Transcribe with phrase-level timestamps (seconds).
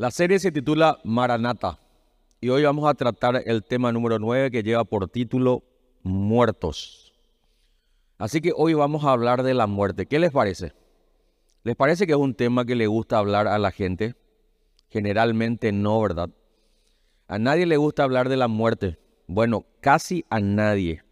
[0.00, 1.80] La serie se titula Maranata
[2.40, 5.64] y hoy vamos a tratar el tema número 9 que lleva por título
[6.04, 7.12] Muertos.
[8.16, 10.06] Así que hoy vamos a hablar de la muerte.
[10.06, 10.72] ¿Qué les parece?
[11.64, 14.14] ¿Les parece que es un tema que le gusta hablar a la gente?
[14.88, 16.30] Generalmente no, ¿verdad?
[17.26, 19.00] A nadie le gusta hablar de la muerte.
[19.26, 21.02] Bueno, casi a nadie.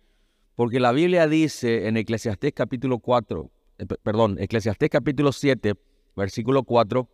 [0.55, 5.75] Porque la Biblia dice en Eclesiastés capítulo 4, eh, perdón, Eclesiastés capítulo 7,
[6.15, 7.09] versículo 4,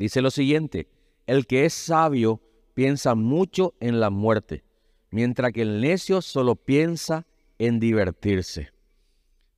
[0.00, 0.88] Dice lo siguiente,
[1.26, 2.40] el que es sabio
[2.72, 4.64] piensa mucho en la muerte,
[5.10, 7.26] mientras que el necio solo piensa
[7.58, 8.70] en divertirse.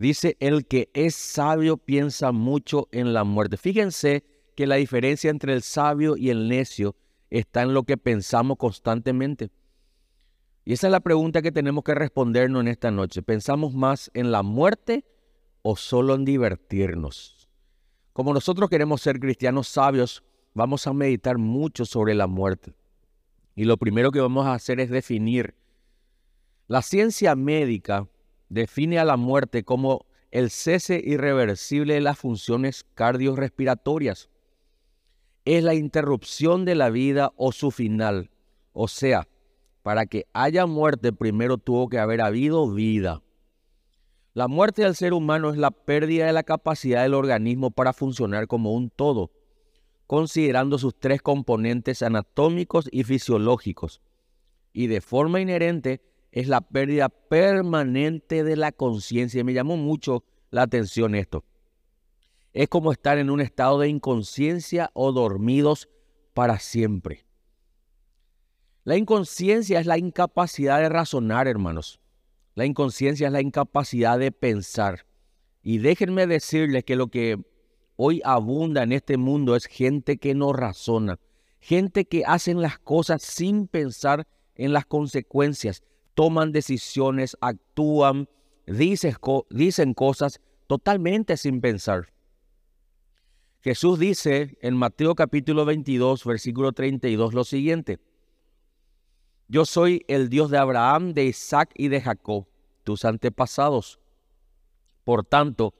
[0.00, 3.56] Dice, el que es sabio piensa mucho en la muerte.
[3.56, 4.24] Fíjense
[4.56, 6.96] que la diferencia entre el sabio y el necio
[7.30, 9.52] está en lo que pensamos constantemente.
[10.64, 13.22] Y esa es la pregunta que tenemos que respondernos en esta noche.
[13.22, 15.04] ¿Pensamos más en la muerte
[15.62, 17.48] o solo en divertirnos?
[18.12, 20.24] Como nosotros queremos ser cristianos sabios,
[20.54, 22.74] vamos a meditar mucho sobre la muerte.
[23.54, 25.54] Y lo primero que vamos a hacer es definir.
[26.68, 28.08] La ciencia médica
[28.48, 34.30] define a la muerte como el cese irreversible de las funciones cardiorrespiratorias.
[35.44, 38.30] Es la interrupción de la vida o su final.
[38.72, 39.28] O sea,
[39.82, 43.22] para que haya muerte primero tuvo que haber habido vida.
[44.32, 48.46] La muerte del ser humano es la pérdida de la capacidad del organismo para funcionar
[48.46, 49.30] como un todo
[50.12, 54.02] considerando sus tres componentes anatómicos y fisiológicos.
[54.74, 59.42] Y de forma inherente es la pérdida permanente de la conciencia.
[59.42, 61.46] Me llamó mucho la atención esto.
[62.52, 65.88] Es como estar en un estado de inconsciencia o dormidos
[66.34, 67.24] para siempre.
[68.84, 72.00] La inconsciencia es la incapacidad de razonar, hermanos.
[72.54, 75.06] La inconsciencia es la incapacidad de pensar.
[75.62, 77.42] Y déjenme decirles que lo que
[78.04, 81.20] hoy abunda en este mundo es gente que no razona,
[81.60, 88.28] gente que hacen las cosas sin pensar en las consecuencias, toman decisiones, actúan,
[88.66, 89.14] dicen,
[89.50, 92.12] dicen cosas totalmente sin pensar.
[93.60, 98.00] Jesús dice en Mateo capítulo 22, versículo 32 lo siguiente.
[99.46, 102.48] Yo soy el Dios de Abraham, de Isaac y de Jacob,
[102.82, 104.00] tus antepasados.
[105.04, 105.72] Por tanto,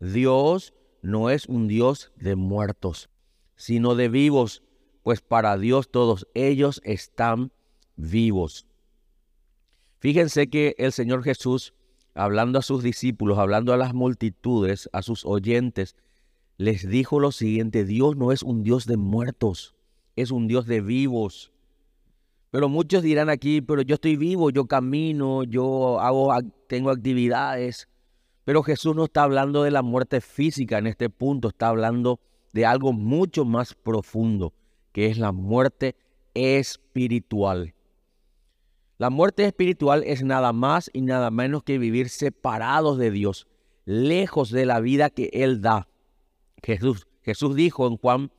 [0.00, 3.10] Dios no es un Dios de muertos,
[3.56, 4.62] sino de vivos,
[5.02, 7.52] pues para Dios todos ellos están
[7.96, 8.66] vivos.
[9.98, 11.74] Fíjense que el Señor Jesús,
[12.14, 15.96] hablando a sus discípulos, hablando a las multitudes, a sus oyentes,
[16.56, 19.74] les dijo lo siguiente, Dios no es un Dios de muertos,
[20.16, 21.52] es un Dios de vivos.
[22.50, 26.32] Pero muchos dirán aquí, pero yo estoy vivo, yo camino, yo hago,
[26.68, 27.88] tengo actividades.
[28.44, 32.20] Pero Jesús no está hablando de la muerte física en este punto, está hablando
[32.52, 34.52] de algo mucho más profundo,
[34.92, 35.96] que es la muerte
[36.34, 37.74] espiritual.
[38.98, 43.46] La muerte espiritual es nada más y nada menos que vivir separados de Dios,
[43.84, 45.88] lejos de la vida que Él da.
[46.62, 48.30] Jesús, Jesús dijo en Juan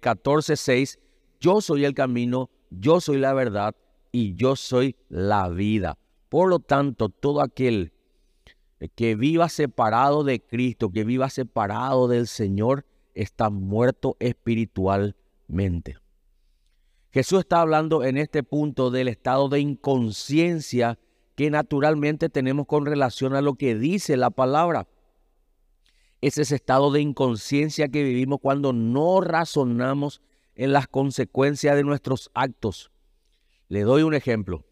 [0.00, 0.98] 14, eh, 6,
[1.40, 3.74] yo soy el camino, yo soy la verdad
[4.12, 5.98] y yo soy la vida.
[6.28, 7.92] Por lo tanto, todo aquel
[8.94, 15.96] que viva separado de Cristo, que viva separado del Señor, está muerto espiritualmente.
[17.10, 20.98] Jesús está hablando en este punto del estado de inconsciencia
[21.34, 24.86] que naturalmente tenemos con relación a lo que dice la palabra.
[26.20, 30.20] Es ese estado de inconsciencia que vivimos cuando no razonamos
[30.54, 32.90] en las consecuencias de nuestros actos.
[33.68, 34.64] Le doy un ejemplo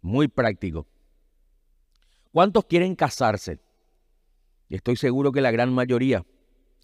[0.00, 0.86] muy práctico.
[2.36, 3.60] ¿Cuántos quieren casarse?
[4.68, 6.26] Estoy seguro que la gran mayoría.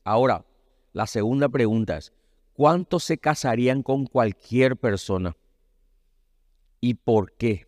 [0.02, 0.46] Ahora,
[0.94, 2.10] la segunda pregunta es,
[2.54, 5.36] ¿cuántos se casarían con cualquier persona?
[6.80, 7.66] ¿Y por qué?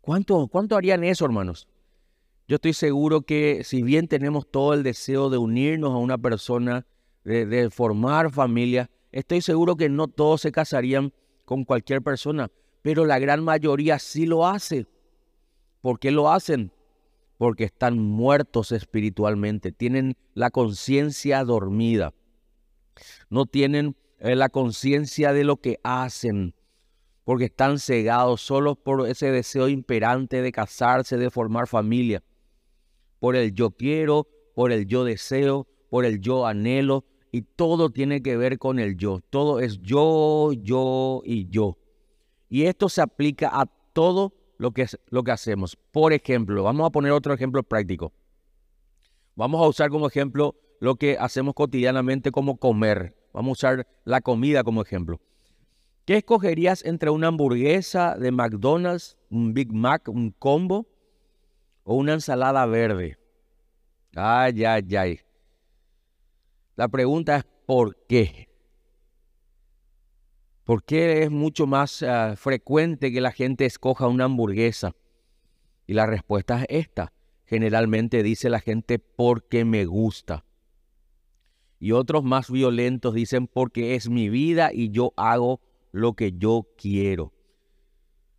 [0.00, 1.68] ¿Cuánto, ¿Cuánto harían eso, hermanos?
[2.48, 6.84] Yo estoy seguro que si bien tenemos todo el deseo de unirnos a una persona,
[7.22, 11.12] de, de formar familia, estoy seguro que no todos se casarían
[11.44, 12.50] con cualquier persona,
[12.82, 14.88] pero la gran mayoría sí lo hace.
[15.84, 16.72] ¿Por qué lo hacen?
[17.36, 22.14] Porque están muertos espiritualmente, tienen la conciencia dormida,
[23.28, 26.54] no tienen eh, la conciencia de lo que hacen,
[27.24, 32.22] porque están cegados solo por ese deseo imperante de casarse, de formar familia,
[33.20, 38.22] por el yo quiero, por el yo deseo, por el yo anhelo, y todo tiene
[38.22, 41.76] que ver con el yo, todo es yo, yo y yo.
[42.48, 44.32] Y esto se aplica a todo
[44.64, 45.76] lo que, lo que hacemos.
[45.92, 48.14] Por ejemplo, vamos a poner otro ejemplo práctico.
[49.36, 53.14] Vamos a usar como ejemplo lo que hacemos cotidianamente como comer.
[53.34, 55.20] Vamos a usar la comida como ejemplo.
[56.06, 60.86] ¿Qué escogerías entre una hamburguesa de McDonald's, un Big Mac, un combo
[61.82, 63.18] o una ensalada verde?
[64.16, 65.20] Ay, ay, ay.
[66.74, 68.48] La pregunta es ¿por qué?
[70.64, 74.96] ¿Por qué es mucho más ah, frecuente que la gente escoja una hamburguesa?
[75.86, 77.12] Y la respuesta es esta.
[77.44, 80.46] Generalmente dice la gente porque me gusta.
[81.78, 85.60] Y otros más violentos dicen porque es mi vida y yo hago
[85.92, 87.34] lo que yo quiero.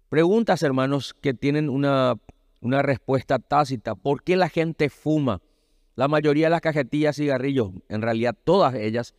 [0.09, 2.15] Preguntas, hermanos, que tienen una,
[2.59, 3.93] una respuesta tácita.
[3.93, 5.43] ¿Por qué la gente fuma?
[5.95, 9.13] La mayoría de las cajetillas cigarrillos, en realidad todas ellas,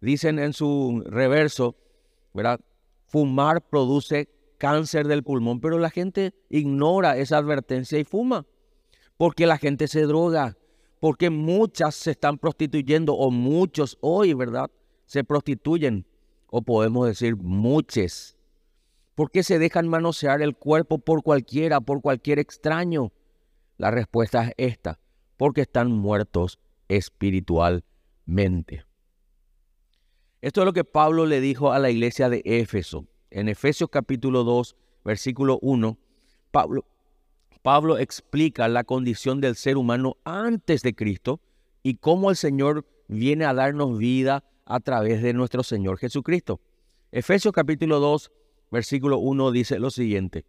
[0.00, 1.76] dicen en su reverso,
[2.32, 2.60] ¿verdad?
[3.06, 4.28] Fumar produce
[4.58, 8.46] cáncer del pulmón, pero la gente ignora esa advertencia y fuma.
[9.16, 10.56] Porque la gente se droga,
[11.00, 14.70] porque muchas se están prostituyendo o muchos hoy, ¿verdad?
[15.06, 16.06] Se prostituyen
[16.46, 18.36] o podemos decir muchos.
[19.14, 23.12] ¿Por qué se dejan manosear el cuerpo por cualquiera, por cualquier extraño?
[23.76, 25.00] La respuesta es esta,
[25.36, 28.89] porque están muertos espiritualmente.
[30.42, 33.06] Esto es lo que Pablo le dijo a la iglesia de Éfeso.
[33.30, 35.98] En Efesios capítulo 2, versículo 1,
[36.50, 36.86] Pablo,
[37.62, 41.40] Pablo explica la condición del ser humano antes de Cristo
[41.82, 46.58] y cómo el Señor viene a darnos vida a través de nuestro Señor Jesucristo.
[47.12, 48.32] Efesios capítulo 2,
[48.70, 50.46] versículo 1 dice lo siguiente.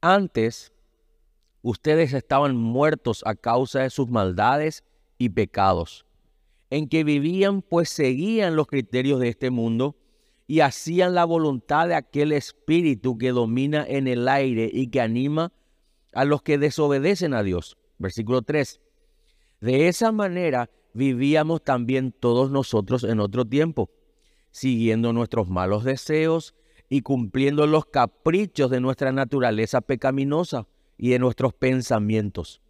[0.00, 0.72] Antes
[1.60, 4.84] ustedes estaban muertos a causa de sus maldades
[5.18, 6.06] y pecados,
[6.74, 9.94] en que vivían pues seguían los criterios de este mundo
[10.48, 15.52] y hacían la voluntad de aquel espíritu que domina en el aire y que anima
[16.12, 17.76] a los que desobedecen a Dios.
[17.98, 18.80] Versículo 3.
[19.60, 23.88] De esa manera vivíamos también todos nosotros en otro tiempo,
[24.50, 26.56] siguiendo nuestros malos deseos
[26.88, 30.66] y cumpliendo los caprichos de nuestra naturaleza pecaminosa
[30.98, 32.60] y de nuestros pensamientos.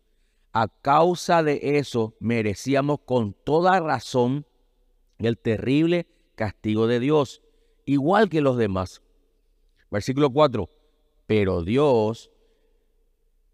[0.56, 4.46] A causa de eso merecíamos con toda razón
[5.18, 6.06] el terrible
[6.36, 7.42] castigo de Dios,
[7.86, 9.02] igual que los demás.
[9.90, 10.70] Versículo 4.
[11.26, 12.30] Pero Dios,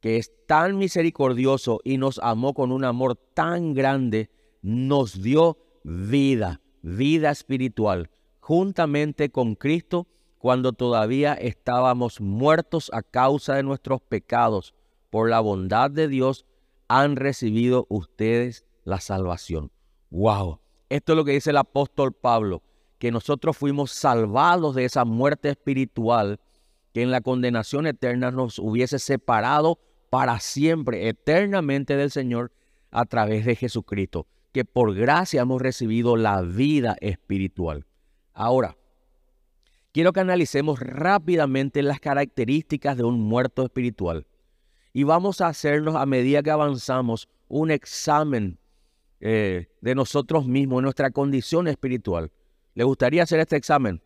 [0.00, 4.28] que es tan misericordioso y nos amó con un amor tan grande,
[4.60, 8.10] nos dio vida, vida espiritual,
[8.40, 10.06] juntamente con Cristo
[10.36, 14.74] cuando todavía estábamos muertos a causa de nuestros pecados.
[15.08, 16.44] Por la bondad de Dios
[16.90, 19.70] han recibido ustedes la salvación.
[20.10, 20.60] ¡Wow!
[20.88, 22.62] Esto es lo que dice el apóstol Pablo,
[22.98, 26.40] que nosotros fuimos salvados de esa muerte espiritual
[26.92, 29.78] que en la condenación eterna nos hubiese separado
[30.10, 32.52] para siempre, eternamente del Señor
[32.90, 37.86] a través de Jesucristo que por gracia hemos recibido la vida espiritual.
[38.32, 38.76] Ahora,
[39.92, 44.26] quiero que analicemos rápidamente las características de un muerto espiritual.
[44.92, 48.58] Y vamos a hacernos a medida que avanzamos un examen
[49.20, 52.32] eh, de nosotros mismos, nuestra condición espiritual.
[52.74, 54.00] ¿Le gustaría hacer este examen?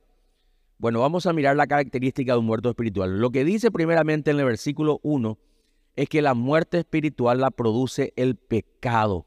[0.79, 3.21] Bueno, vamos a mirar la característica de un muerto espiritual.
[3.21, 5.39] Lo que dice primeramente en el versículo 1
[5.97, 9.27] es que la muerte espiritual la produce el pecado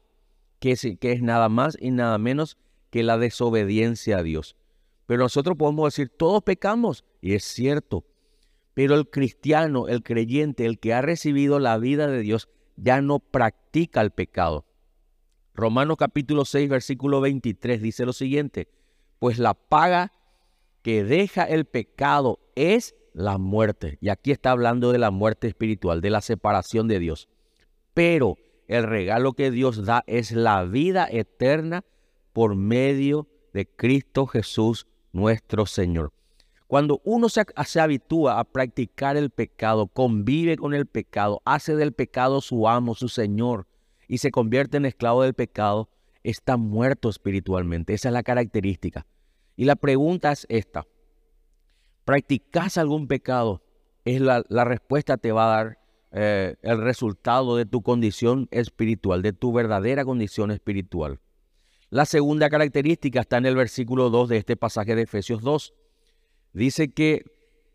[0.60, 2.58] que que es nada más y nada menos
[2.90, 4.56] que la desobediencia a Dios.
[5.06, 8.04] Pero nosotros podemos decir, todos pecamos, y es cierto.
[8.78, 13.18] Pero el cristiano, el creyente, el que ha recibido la vida de Dios, ya no
[13.18, 14.66] practica el pecado.
[15.52, 18.68] Romanos capítulo 6, versículo 23 dice lo siguiente,
[19.18, 20.12] pues la paga
[20.82, 23.98] que deja el pecado es la muerte.
[24.00, 27.28] Y aquí está hablando de la muerte espiritual, de la separación de Dios.
[27.94, 28.36] Pero
[28.68, 31.84] el regalo que Dios da es la vida eterna
[32.32, 36.12] por medio de Cristo Jesús nuestro Señor.
[36.68, 41.92] Cuando uno se, se, habitúa a practicar el pecado, convive con el pecado, hace del
[41.92, 43.66] pecado su amo, su Señor,
[44.06, 45.88] y se convierte en esclavo del pecado,
[46.22, 47.94] está muerto espiritualmente.
[47.94, 49.06] Esa es la característica.
[49.56, 50.86] Y la pregunta es esta.
[52.04, 53.62] ¿Practicas algún pecado?
[54.04, 55.78] Es la, la respuesta te va a dar
[56.12, 61.18] eh, el resultado de tu condición espiritual, de tu verdadera condición espiritual.
[61.88, 65.74] La segunda característica está en el versículo 2 de este pasaje de Efesios 2.
[66.58, 67.22] Dice que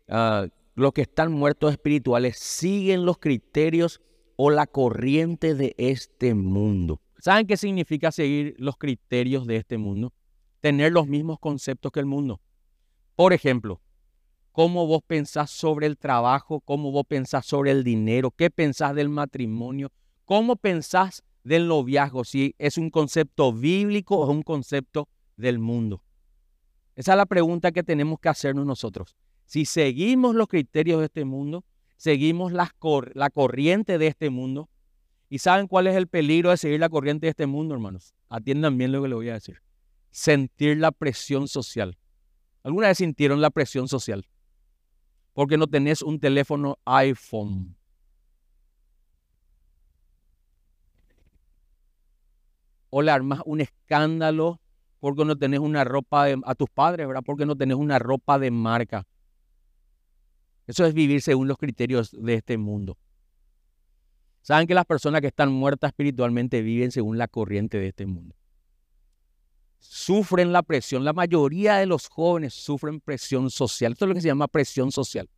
[0.08, 4.02] ah, los que están muertos espirituales siguen los criterios
[4.36, 7.00] o la corriente de este mundo.
[7.18, 10.12] ¿Saben qué significa seguir los criterios de este mundo?
[10.60, 12.42] Tener los mismos conceptos que el mundo.
[13.16, 13.80] Por ejemplo,
[14.52, 19.08] cómo vos pensás sobre el trabajo, cómo vos pensás sobre el dinero, qué pensás del
[19.08, 19.92] matrimonio,
[20.26, 26.02] cómo pensás del noviazgo, si es un concepto bíblico o es un concepto del mundo.
[26.96, 29.16] Esa es la pregunta que tenemos que hacernos nosotros.
[29.46, 31.64] Si seguimos los criterios de este mundo,
[31.96, 32.74] seguimos la,
[33.14, 34.68] la corriente de este mundo,
[35.28, 38.14] ¿y saben cuál es el peligro de seguir la corriente de este mundo, hermanos?
[38.28, 39.60] Atiendan bien lo que les voy a decir.
[40.10, 41.98] Sentir la presión social.
[42.62, 44.26] ¿Alguna vez sintieron la presión social?
[45.32, 47.76] Porque no tenés un teléfono iPhone.
[52.90, 54.60] O le armas un escándalo
[55.04, 57.20] porque no tenés una ropa a tus padres, ¿verdad?
[57.22, 59.06] Porque no tenés una ropa de marca.
[60.66, 62.96] Eso es vivir según los criterios de este mundo.
[64.40, 68.34] Saben que las personas que están muertas espiritualmente viven según la corriente de este mundo.
[69.78, 71.04] Sufren la presión.
[71.04, 73.92] La mayoría de los jóvenes sufren presión social.
[73.92, 75.28] Esto es lo que se llama presión social.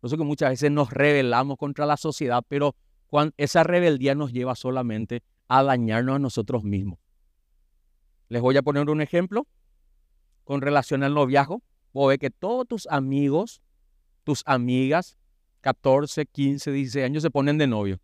[0.00, 2.74] Por eso que muchas veces nos rebelamos contra la sociedad, pero
[3.36, 7.01] esa rebeldía nos lleva solamente a dañarnos a nosotros mismos.
[8.32, 9.46] Les voy a poner un ejemplo
[10.44, 11.62] con relación al noviazgo.
[11.92, 13.60] Vos ves que todos tus amigos,
[14.24, 15.18] tus amigas,
[15.60, 18.00] 14, 15, 16 años se ponen de novio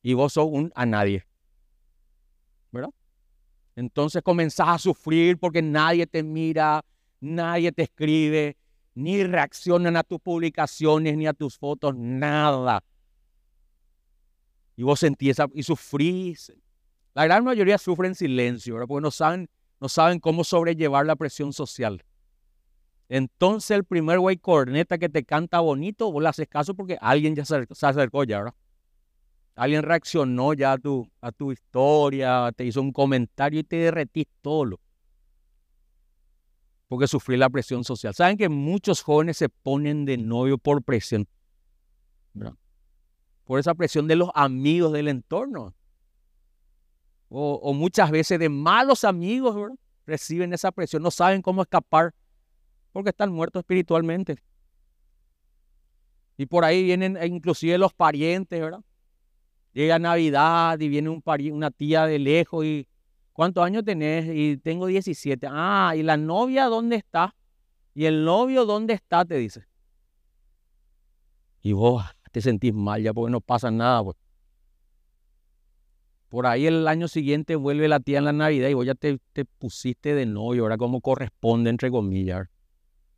[0.00, 1.26] y vos sos un a nadie.
[2.72, 2.88] ¿Verdad?
[3.76, 6.82] Entonces comenzás a sufrir porque nadie te mira,
[7.20, 8.56] nadie te escribe,
[8.94, 12.82] ni reaccionan a tus publicaciones, ni a tus fotos, nada.
[14.76, 16.54] Y vos sentís y sufrís.
[17.12, 18.88] La gran mayoría sufre en silencio, ¿verdad?
[18.88, 22.04] porque no saben no saben cómo sobrellevar la presión social.
[23.08, 27.34] Entonces el primer güey corneta que te canta bonito, vos le haces caso porque alguien
[27.34, 28.54] ya se, acercó ya, ¿verdad?
[29.54, 34.26] Alguien reaccionó ya a tu, a tu historia, te hizo un comentario y te derretís
[34.40, 34.78] todo.
[36.86, 38.14] Porque sufrí la presión social.
[38.14, 41.26] Saben que muchos jóvenes se ponen de novio por presión.
[43.44, 45.74] Por esa presión de los amigos del entorno
[47.28, 49.72] o, muchas veces de malos amigos,
[50.06, 52.14] reciben esa presión, no saben cómo escapar
[52.92, 54.38] porque están muertos espiritualmente.
[56.36, 58.80] Y por ahí vienen e inclusive los parientes, ¿verdad?
[59.72, 62.88] Llega Navidad y viene un una tía de lejos y
[63.32, 64.26] ¿cuántos años tenés?
[64.34, 65.46] Y tengo 17.
[65.50, 67.34] Ah, ¿y la novia dónde está?
[67.94, 69.24] ¿Y el novio dónde está?
[69.24, 69.66] Te dice.
[71.62, 74.04] Y vos te sentís mal ya porque no pasa nada.
[74.04, 74.16] Pues.
[76.28, 79.18] Por ahí el año siguiente vuelve la tía en la Navidad y vos ya te,
[79.58, 82.48] pusiste de novio, ahora como corresponde, entre comillas.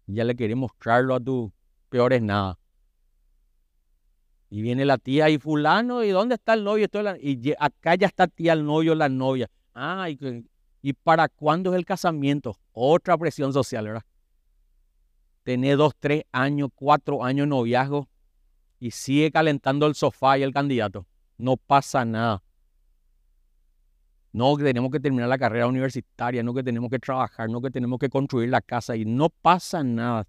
[0.07, 1.52] Ya le querés mostrarlo a tu
[1.88, 2.59] peores nada.
[4.49, 6.87] Y viene la tía y fulano, ¿y dónde está el novio?
[7.21, 9.50] Y acá ya está tía el novio, la novia.
[9.75, 10.45] Ah, y,
[10.83, 12.57] ¿y para cuándo es el casamiento?
[12.73, 14.05] Otra presión social, ¿verdad?
[15.43, 18.09] Tener dos, tres años, cuatro años de noviazgo
[18.79, 21.07] y sigue calentando el sofá y el candidato.
[21.38, 22.43] No pasa nada.
[24.33, 27.71] No que tenemos que terminar la carrera universitaria, no que tenemos que trabajar, no que
[27.71, 30.27] tenemos que construir la casa y no pasa nada.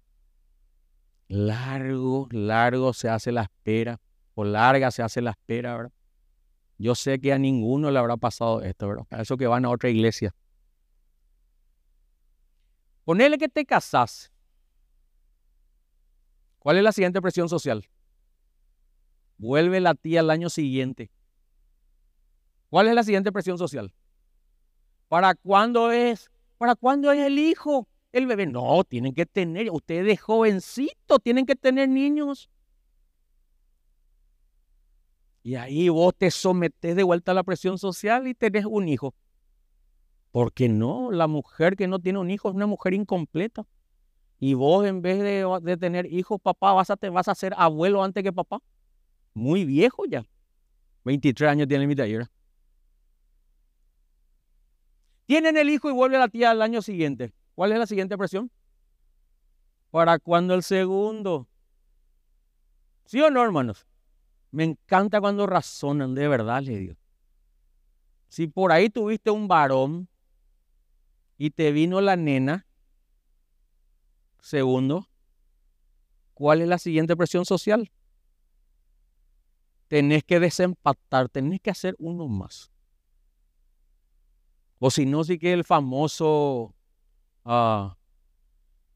[1.28, 4.00] Largo, largo se hace la espera,
[4.34, 5.92] o larga se hace la espera, ¿verdad?
[6.78, 9.06] Yo sé que a ninguno le habrá pasado esto, ¿verdad?
[9.10, 10.34] A eso que van a otra iglesia.
[13.04, 14.32] Ponele que te casas.
[16.58, 17.88] ¿Cuál es la siguiente presión social?
[19.38, 21.10] Vuelve la tía el año siguiente
[22.72, 23.92] ¿Cuál es la siguiente presión social?
[25.06, 26.30] ¿Para cuándo es?
[26.56, 27.86] ¿Para cuándo es el hijo?
[28.12, 28.46] El bebé.
[28.46, 32.48] No, tienen que tener, ustedes jovencitos tienen que tener niños.
[35.42, 39.14] Y ahí vos te sometes de vuelta a la presión social y tenés un hijo.
[40.30, 41.10] ¿Por qué no?
[41.12, 43.66] La mujer que no tiene un hijo es una mujer incompleta.
[44.38, 48.02] Y vos en vez de, tener hijos, papá, vas a, te vas a ser abuelo
[48.02, 48.60] antes que papá.
[49.34, 50.24] Muy viejo ya.
[51.04, 52.30] 23 años tiene mi taller.
[55.26, 57.32] Tienen el hijo y vuelve la tía al año siguiente.
[57.54, 58.50] ¿Cuál es la siguiente presión?
[59.90, 61.48] ¿Para cuándo el segundo?
[63.04, 63.86] ¿Sí o no, hermanos?
[64.50, 66.96] Me encanta cuando razonan, de verdad, le digo.
[68.28, 70.08] Si por ahí tuviste un varón
[71.36, 72.66] y te vino la nena,
[74.40, 75.08] segundo,
[76.32, 77.92] ¿cuál es la siguiente presión social?
[79.88, 82.71] Tenés que desempatar, tenés que hacer uno más.
[84.84, 86.74] O si no, sí que el famoso,
[87.44, 87.96] ah,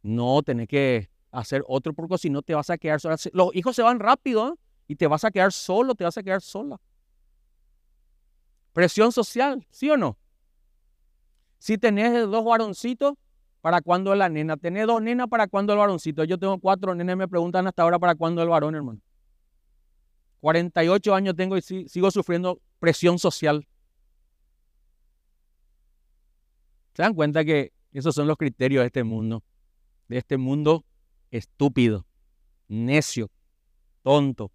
[0.02, 3.16] no, tenés que hacer otro porque si no te vas a quedar sola.
[3.32, 4.54] Los hijos se van rápido ¿eh?
[4.88, 6.80] y te vas a quedar solo, te vas a quedar sola.
[8.72, 10.18] Presión social, ¿sí o no?
[11.58, 13.14] Si tenés dos varoncitos,
[13.60, 14.56] ¿para cuándo la nena?
[14.56, 15.28] ¿Tenés dos nenas?
[15.28, 16.24] ¿Para cuándo el varoncito?
[16.24, 19.00] Yo tengo cuatro nenas, me preguntan hasta ahora para cuándo el varón, hermano.
[20.40, 23.64] 48 años tengo y sigo sufriendo presión social.
[26.96, 29.44] ¿Se dan cuenta que esos son los criterios de este mundo?
[30.08, 30.84] de este mundo
[31.30, 32.06] estúpido,
[32.68, 33.30] necio,
[34.02, 34.52] tonto.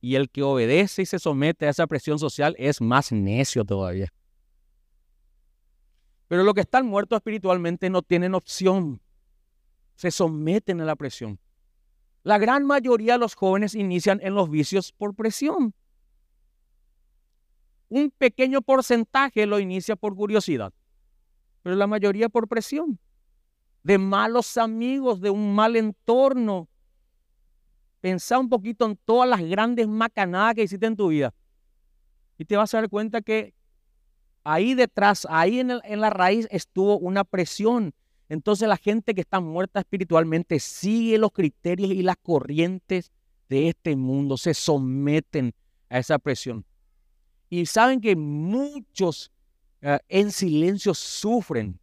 [0.00, 4.12] Y el que obedece y se somete a esa presión social es más necio todavía.
[6.28, 9.00] Pero los que están muertos espiritualmente no tienen opción.
[9.94, 11.38] Se someten a la presión.
[12.24, 15.74] La gran mayoría de los jóvenes inician en los vicios por presión.
[17.92, 20.72] Un pequeño porcentaje lo inicia por curiosidad,
[21.62, 22.98] pero la mayoría por presión.
[23.82, 26.70] De malos amigos, de un mal entorno.
[28.00, 31.34] Pensá un poquito en todas las grandes macanadas que hiciste en tu vida.
[32.38, 33.52] Y te vas a dar cuenta que
[34.42, 37.92] ahí detrás, ahí en, en la raíz estuvo una presión.
[38.30, 43.12] Entonces la gente que está muerta espiritualmente sigue los criterios y las corrientes
[43.50, 45.52] de este mundo, se someten
[45.90, 46.64] a esa presión.
[47.52, 49.30] Y saben que muchos
[49.82, 51.78] eh, en silencio sufren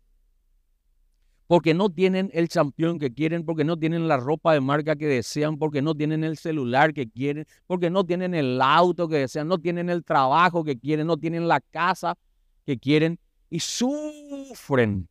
[1.46, 5.06] porque no tienen el campeón que quieren, porque no tienen la ropa de marca que
[5.06, 9.48] desean, porque no tienen el celular que quieren, porque no tienen el auto que desean,
[9.48, 12.18] no tienen el trabajo que quieren, no tienen la casa
[12.66, 13.20] que quieren
[13.52, 15.08] y sufren.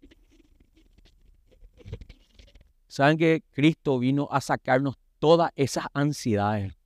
[2.88, 6.77] Saben que Cristo vino a sacarnos todas esas ansiedades.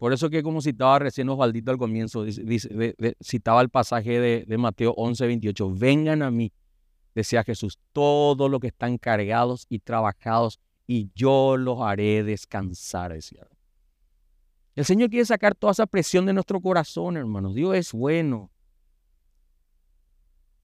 [0.00, 2.24] Por eso que como citaba recién Osvaldito al comienzo,
[3.22, 6.54] citaba el pasaje de, Mateo 11, 28, vengan a mí,
[7.14, 13.46] decía Jesús, todos los que están cargados y trabajados, y yo los haré descansar, decía.
[14.74, 17.54] El Señor quiere sacar toda esa presión de nuestro corazón, hermanos.
[17.54, 18.50] Dios es bueno.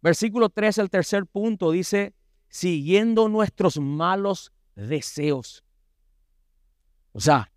[0.00, 2.14] Versículo 3, el tercer punto, dice,
[2.48, 5.62] siguiendo nuestros malos deseos.
[7.12, 7.52] O sea,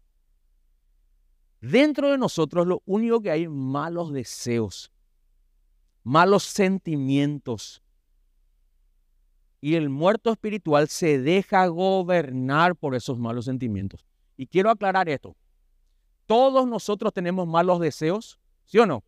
[1.61, 4.91] Dentro de nosotros lo único que hay malos deseos,
[6.03, 7.83] malos sentimientos.
[9.61, 14.05] Y el muerto espiritual se deja gobernar por esos malos sentimientos.
[14.37, 15.35] Y quiero aclarar esto.
[16.25, 19.03] Todos nosotros tenemos malos deseos, ¿sí o no?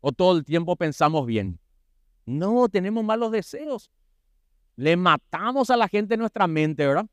[0.00, 1.58] O todo el tiempo pensamos bien.
[2.24, 3.90] No, tenemos malos deseos.
[4.76, 7.06] Le matamos a la gente en nuestra mente, ¿verdad?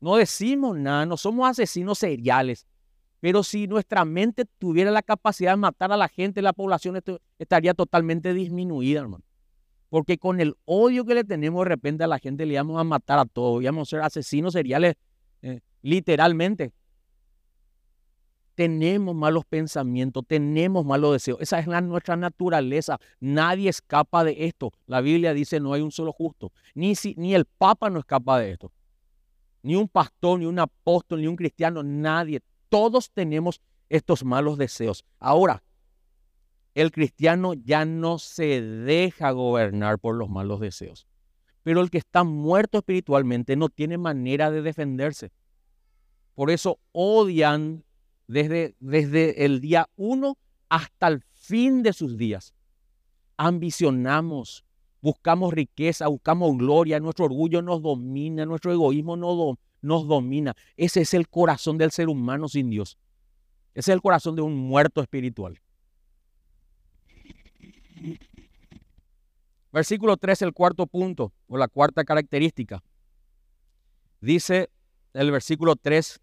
[0.00, 2.66] No decimos nada, no somos asesinos seriales.
[3.22, 7.00] Pero si nuestra mente tuviera la capacidad de matar a la gente, la población
[7.38, 9.22] estaría totalmente disminuida, hermano.
[9.90, 12.82] Porque con el odio que le tenemos de repente a la gente le íbamos a
[12.82, 14.96] matar a todos, íbamos a ser asesinos seriales,
[15.40, 16.72] eh, literalmente.
[18.56, 21.40] Tenemos malos pensamientos, tenemos malos deseos.
[21.40, 22.98] Esa es la, nuestra naturaleza.
[23.20, 24.72] Nadie escapa de esto.
[24.86, 26.50] La Biblia dice no hay un solo justo.
[26.74, 28.72] Ni, si, ni el Papa no escapa de esto.
[29.62, 32.40] Ni un pastor, ni un apóstol, ni un cristiano, nadie.
[32.72, 35.04] Todos tenemos estos malos deseos.
[35.18, 35.62] Ahora,
[36.74, 41.06] el cristiano ya no se deja gobernar por los malos deseos.
[41.62, 45.32] Pero el que está muerto espiritualmente no tiene manera de defenderse.
[46.34, 47.84] Por eso odian
[48.26, 50.38] desde, desde el día uno
[50.70, 52.54] hasta el fin de sus días.
[53.36, 54.64] Ambicionamos,
[55.02, 60.56] buscamos riqueza, buscamos gloria, nuestro orgullo nos domina, nuestro egoísmo nos domina nos domina.
[60.76, 62.96] Ese es el corazón del ser humano sin Dios.
[63.74, 65.60] Ese es el corazón de un muerto espiritual.
[69.72, 72.82] Versículo 3, el cuarto punto o la cuarta característica.
[74.20, 74.70] Dice
[75.14, 76.20] el versículo 3.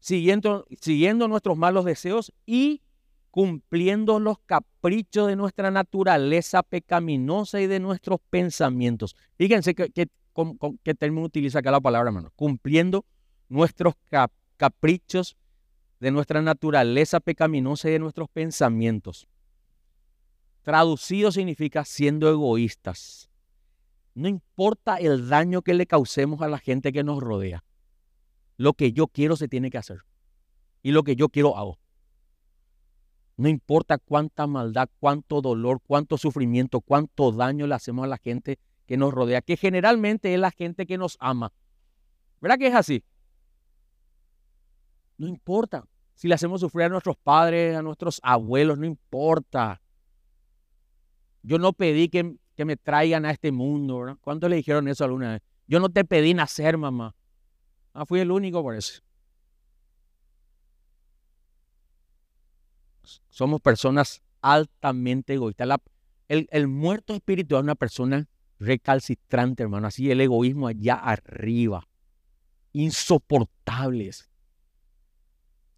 [0.00, 2.82] Siguiendo, siguiendo nuestros malos deseos y
[3.30, 9.16] cumpliendo los caprichos de nuestra naturaleza pecaminosa y de nuestros pensamientos.
[9.36, 12.32] Fíjense qué término utiliza acá la palabra, hermano.
[12.36, 13.04] Cumpliendo
[13.48, 13.94] nuestros
[14.56, 15.36] caprichos
[16.00, 19.28] de nuestra naturaleza pecaminosa y de nuestros pensamientos.
[20.62, 23.30] Traducido significa siendo egoístas.
[24.14, 27.64] No importa el daño que le causemos a la gente que nos rodea.
[28.56, 30.00] Lo que yo quiero se tiene que hacer.
[30.82, 31.78] Y lo que yo quiero hago.
[33.38, 38.58] No importa cuánta maldad, cuánto dolor, cuánto sufrimiento, cuánto daño le hacemos a la gente
[38.84, 41.52] que nos rodea, que generalmente es la gente que nos ama.
[42.40, 43.04] ¿Verdad que es así?
[45.18, 45.84] No importa.
[46.14, 49.80] Si le hacemos sufrir a nuestros padres, a nuestros abuelos, no importa.
[51.42, 54.16] Yo no pedí que, me traigan a este mundo, ¿verdad?
[54.20, 55.42] ¿Cuánto le dijeron eso alguna vez?
[55.68, 57.14] Yo no te pedí nacer, mamá.
[57.92, 59.00] Ah, fui el único por eso.
[63.30, 65.68] Somos personas altamente egoístas.
[66.28, 69.86] el, muerto espiritual es una persona recalcitrante, hermano.
[69.86, 71.86] Así el egoísmo allá arriba.
[72.72, 74.30] Insoportables.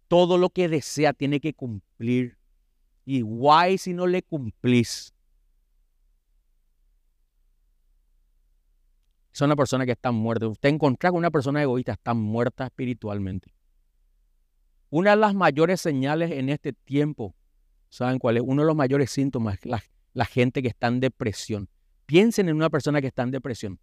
[0.07, 2.37] Todo lo que desea tiene que cumplir.
[3.05, 5.13] Y guay si no le cumplís.
[9.33, 10.47] Es una persona que está muerta.
[10.47, 13.53] Usted encontrar con una persona egoísta, está muerta espiritualmente.
[14.91, 17.33] Una de las mayores señales en este tiempo,
[17.87, 18.43] ¿saben cuál es?
[18.45, 19.81] Uno de los mayores síntomas es
[20.13, 21.69] la, gente que está en depresión.
[22.05, 23.79] Piensen en una persona que está en depresión.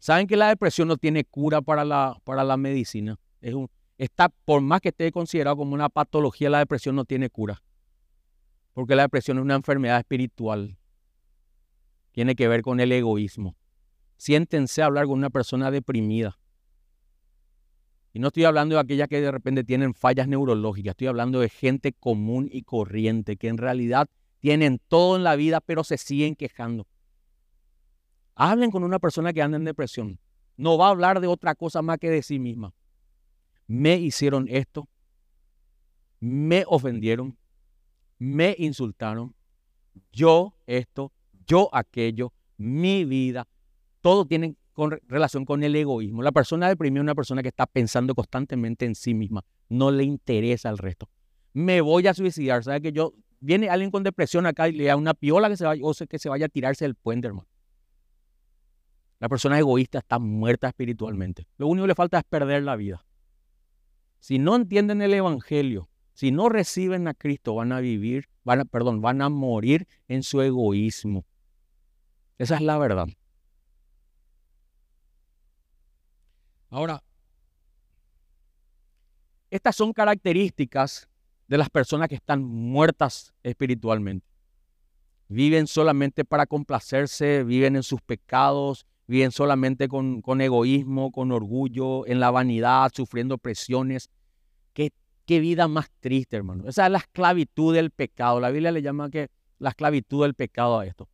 [0.00, 3.16] ¿Saben que la depresión no tiene cura para la, para la medicina?
[3.96, 7.62] Está, por más que esté considerado como una patología, la depresión no tiene cura.
[8.72, 10.76] Porque la depresión es una enfermedad espiritual.
[12.10, 13.54] Tiene que ver con el egoísmo.
[14.16, 16.40] Siéntense a hablar con una persona deprimida.
[18.12, 21.48] Y no estoy hablando de aquellas que de repente tienen fallas neurológicas, estoy hablando de
[21.48, 24.08] gente común y corriente, que en realidad
[24.40, 26.86] tienen todo en la vida, pero se siguen quejando.
[28.34, 30.18] Hablen con una persona que anda en depresión.
[30.56, 32.74] No va a hablar de otra cosa más que de sí misma.
[33.66, 34.88] Me hicieron esto,
[36.18, 37.38] me ofendieron,
[38.18, 39.34] me insultaron,
[40.12, 41.12] yo esto,
[41.46, 43.46] yo aquello, mi vida,
[44.00, 46.22] todo tiene con relación con el egoísmo.
[46.22, 50.04] La persona deprimida es una persona que está pensando constantemente en sí misma, no le
[50.04, 51.08] interesa el resto.
[51.52, 54.96] Me voy a suicidar, ¿sabe que yo viene alguien con depresión acá y le da
[54.96, 57.48] una piola que se vaya o que se vaya a tirarse del puente, hermano?
[59.18, 61.46] La persona egoísta está muerta espiritualmente.
[61.58, 63.04] Lo único que le falta es perder la vida.
[64.18, 68.64] Si no entienden el evangelio, si no reciben a Cristo, van a vivir, van a,
[68.64, 71.26] perdón, van a morir en su egoísmo.
[72.38, 73.08] Esa es la verdad.
[76.70, 77.02] Ahora,
[79.50, 81.08] estas son características
[81.48, 84.26] de las personas que están muertas espiritualmente.
[85.28, 92.20] Viven solamente para complacerse, viven en sus pecados, viven solamente con, egoísmo, con orgullo, en
[92.20, 94.08] la vanidad, sufriendo presiones.
[94.72, 94.92] ¿Qué,
[95.26, 96.68] qué vida más triste, hermano.
[96.68, 98.38] Esa es la esclavitud del pecado.
[98.38, 99.28] La Biblia le llama que
[99.58, 101.08] la esclavitud del pecado a esto.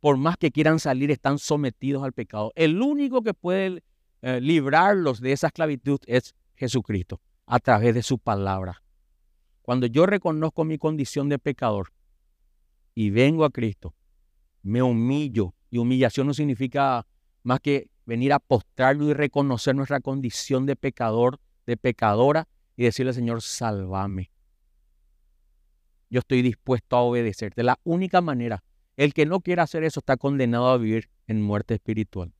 [0.00, 2.52] Por más que quieran salir, están sometidos al pecado.
[2.56, 3.82] El único que puede
[4.28, 8.82] eh, librarlos de esa esclavitud es Jesucristo, a través de su palabra.
[9.62, 11.92] Cuando yo reconozco mi condición de pecador
[12.92, 13.94] y vengo a Cristo,
[14.62, 17.06] me humillo, y humillación no significa
[17.44, 23.12] más que venir a postrarlo y reconocer nuestra condición de pecador, de pecadora, y decirle,
[23.12, 24.32] Señor, sálvame.
[26.10, 27.62] Yo estoy dispuesto a obedecerte.
[27.62, 28.64] La única manera,
[28.96, 32.34] el que no quiera hacer eso está condenado a vivir en muerte espiritual.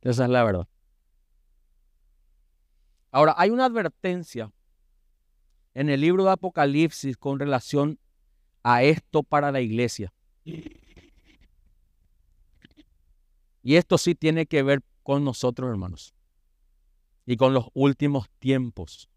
[0.00, 0.66] Esa es la verdad.
[3.16, 4.52] Ahora, hay una advertencia
[5.72, 7.98] en el libro de Apocalipsis con relación
[8.62, 10.12] a esto para la iglesia.
[13.62, 16.14] Y esto sí tiene que ver con nosotros, hermanos,
[17.24, 19.08] y con los últimos tiempos.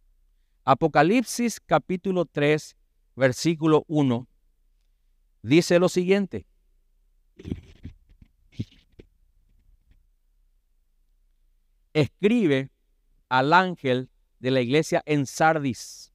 [0.64, 2.78] Apocalipsis capítulo 3,
[3.18, 4.30] versículo 1,
[5.42, 6.46] dice lo siguiente.
[11.92, 12.70] Escribe
[13.30, 16.12] al ángel de la iglesia en Sardis.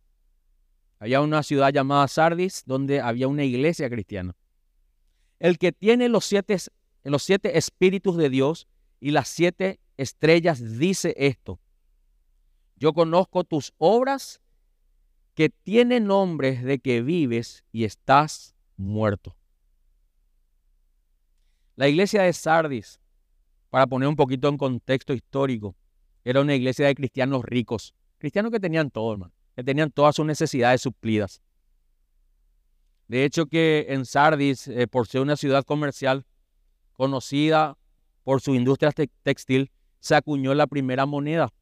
[0.98, 4.36] Había una ciudad llamada Sardis donde había una iglesia cristiana.
[5.38, 6.56] El que tiene los siete,
[7.04, 8.66] los siete espíritus de Dios
[9.00, 11.60] y las siete estrellas dice esto.
[12.76, 14.40] Yo conozco tus obras
[15.34, 19.36] que tienen nombres de que vives y estás muerto.
[21.76, 23.00] La iglesia de Sardis,
[23.68, 25.74] para poner un poquito en contexto histórico,
[26.24, 30.24] era una iglesia de cristianos ricos, cristianos que tenían todo, hermano, que tenían todas sus
[30.24, 31.42] necesidades suplidas.
[33.08, 36.24] De hecho que en Sardis, eh, por ser una ciudad comercial
[36.94, 37.76] conocida
[38.22, 41.52] por su industria textil, se acuñó la primera moneda.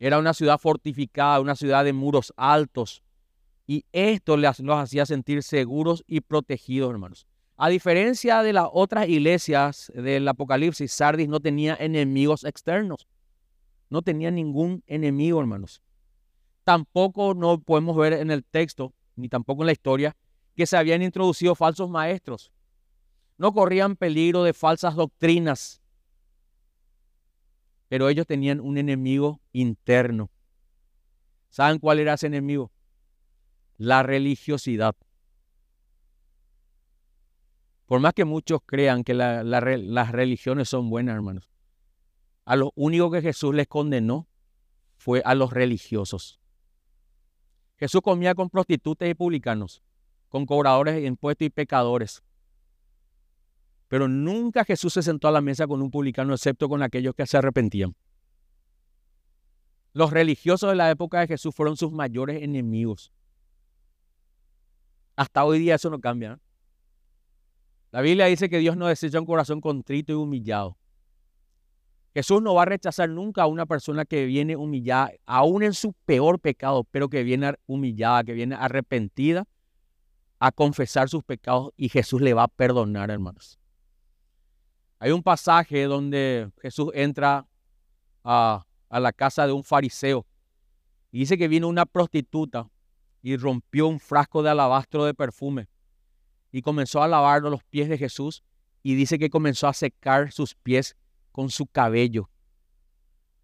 [0.00, 3.04] Era una ciudad fortificada, una ciudad de muros altos.
[3.68, 7.26] Y esto los hacía sentir seguros y protegidos, hermanos.
[7.56, 13.06] A diferencia de las otras iglesias del Apocalipsis, Sardis no tenía enemigos externos.
[13.90, 15.82] No tenía ningún enemigo, hermanos.
[16.64, 20.16] Tampoco no podemos ver en el texto, ni tampoco en la historia,
[20.56, 22.52] que se habían introducido falsos maestros.
[23.36, 25.82] No corrían peligro de falsas doctrinas.
[27.88, 30.30] Pero ellos tenían un enemigo interno.
[31.50, 32.72] ¿Saben cuál era ese enemigo?
[33.76, 34.96] La religiosidad.
[37.86, 41.50] Por más que muchos crean que las religiones son buenas, hermanos,
[42.44, 44.28] a lo único que Jesús les condenó
[44.96, 46.40] fue a los religiosos.
[47.76, 49.82] Jesús comía con prostitutas y publicanos,
[50.28, 52.22] con cobradores de impuestos y pecadores.
[53.88, 57.26] Pero nunca Jesús se sentó a la mesa con un publicano, excepto con aquellos que
[57.26, 57.94] se arrepentían.
[59.92, 63.12] Los religiosos de la época de Jesús fueron sus mayores enemigos.
[65.16, 66.40] Hasta hoy día eso no cambia.
[67.92, 70.78] La Biblia dice que Dios no desecha un corazón contrito y humillado.
[72.14, 75.92] Jesús no va a rechazar nunca a una persona que viene humillada, aún en su
[76.06, 79.46] peor pecado, pero que viene humillada, que viene arrepentida
[80.38, 83.58] a confesar sus pecados y Jesús le va a perdonar, hermanos.
[84.98, 87.46] Hay un pasaje donde Jesús entra
[88.24, 90.24] a, a la casa de un fariseo
[91.10, 92.70] y dice que vino una prostituta
[93.20, 95.68] y rompió un frasco de alabastro de perfume
[96.52, 98.44] y comenzó a lavar los pies de Jesús
[98.82, 100.96] y dice que comenzó a secar sus pies
[101.32, 102.28] con su cabello.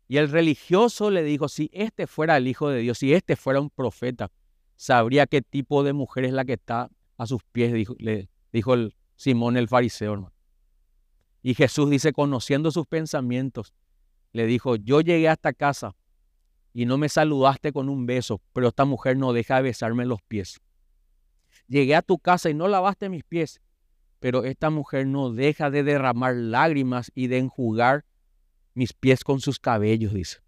[0.07, 3.61] Y el religioso le dijo, si este fuera el Hijo de Dios, si este fuera
[3.61, 4.31] un profeta,
[4.77, 8.75] sabría qué tipo de mujer es la que está a sus pies, dijo, le dijo
[9.17, 10.33] Simón el fariseo.
[11.43, 13.73] Y Jesús dice, conociendo sus pensamientos,
[14.33, 15.97] le dijo, yo llegué a esta casa
[16.73, 20.23] y no me saludaste con un beso, pero esta mujer no deja de besarme los
[20.23, 20.61] pies.
[21.69, 23.61] Llegué a tu casa y no lavaste mis pies,
[24.21, 28.05] pero esta mujer no deja de derramar lágrimas y de enjugar
[28.75, 30.39] mis pies con sus cabellos, dice.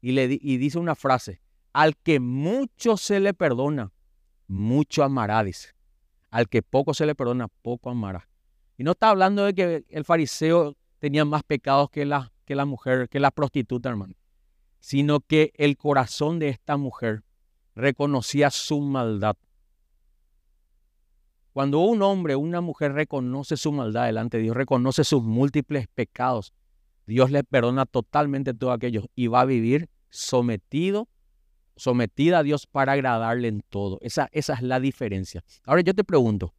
[0.00, 1.40] Y, le, y dice una frase,
[1.72, 3.92] al que mucho se le perdona,
[4.48, 5.74] mucho amará, dice.
[6.30, 8.28] Al que poco se le perdona, poco amará.
[8.76, 12.64] Y no está hablando de que el fariseo tenía más pecados que la, que la
[12.64, 14.14] mujer, que la prostituta, hermano.
[14.80, 17.24] Sino que el corazón de esta mujer
[17.76, 19.36] reconocía su maldad.
[21.52, 25.86] Cuando un hombre o una mujer reconoce su maldad delante de Dios, reconoce sus múltiples
[25.86, 26.52] pecados,
[27.06, 31.08] Dios le perdona totalmente todo aquello y va a vivir sometido,
[31.76, 33.98] sometida a Dios para agradarle en todo.
[34.00, 35.44] Esa, esa es la diferencia.
[35.64, 36.52] Ahora yo te pregunto,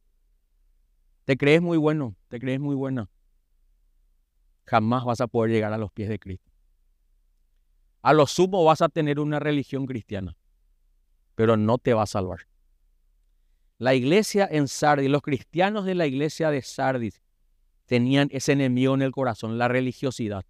[1.24, 2.16] ¿te crees muy bueno?
[2.28, 3.10] ¿Te crees muy buena?
[4.64, 6.50] Jamás vas a poder llegar a los pies de Cristo.
[8.02, 10.36] A lo sumo vas a tener una religión cristiana,
[11.38, 12.48] pero no te va a salvar.
[13.78, 17.22] La iglesia en Sardis, los cristianos de la iglesia de Sardis
[17.86, 20.44] tenían ese enemigo en el corazón, la religiosidad.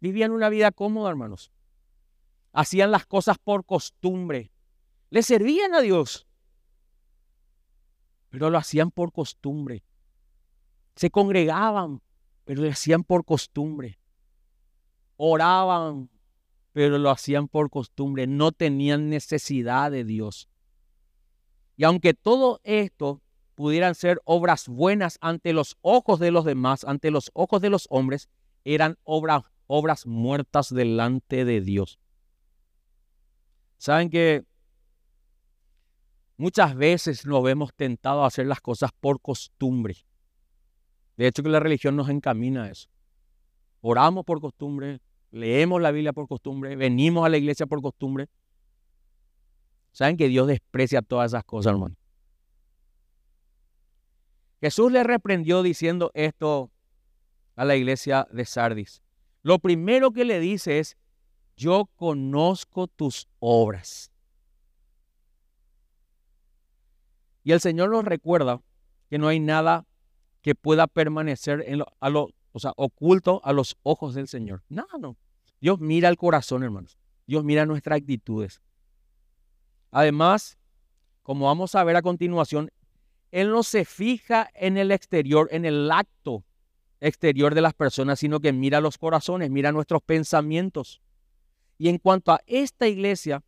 [0.00, 1.52] Vivían una vida cómoda, hermanos.
[2.52, 4.50] Hacían las cosas por costumbre.
[5.10, 6.26] Le servían a Dios,
[8.28, 9.84] pero lo hacían por costumbre.
[10.96, 12.02] Se congregaban,
[12.44, 14.00] pero lo hacían por costumbre.
[15.16, 16.10] Oraban,
[16.74, 18.26] pero lo hacían por costumbre.
[18.26, 20.48] No tenían necesidad de Dios.
[21.76, 23.22] Y aunque todo esto
[23.54, 27.86] pudieran ser obras buenas ante los ojos de los demás, ante los ojos de los
[27.90, 28.28] hombres,
[28.64, 32.00] eran obras, obras muertas delante de Dios.
[33.78, 34.44] Saben que
[36.36, 39.94] muchas veces nos vemos tentados a hacer las cosas por costumbre.
[41.16, 42.88] De hecho que la religión nos encamina a eso.
[43.80, 45.00] Oramos por costumbre,
[45.34, 48.28] leemos la Biblia por costumbre, venimos a la iglesia por costumbre,
[49.94, 51.94] Saben que Dios desprecia todas esas cosas, hermano.
[54.60, 56.72] Jesús le reprendió diciendo esto
[57.54, 59.02] a la iglesia de Sardis.
[59.42, 60.96] Lo primero que le dice es,
[61.56, 64.10] yo conozco tus obras.
[67.44, 68.60] Y el Señor nos recuerda
[69.08, 69.86] que no hay nada
[70.42, 74.64] que pueda permanecer en lo, a oculto a los ojos del Señor.
[74.68, 75.16] No, no.
[75.64, 76.98] Dios mira el corazón, hermanos.
[77.26, 78.60] Dios mira nuestras actitudes.
[79.92, 80.58] Además,
[81.22, 82.70] como vamos a ver a continuación,
[83.30, 86.44] Él no se fija en el exterior, en el acto
[87.00, 91.00] exterior de las personas, sino que mira los corazones, mira nuestros pensamientos.
[91.78, 93.42] Y en cuanto a esta iglesia,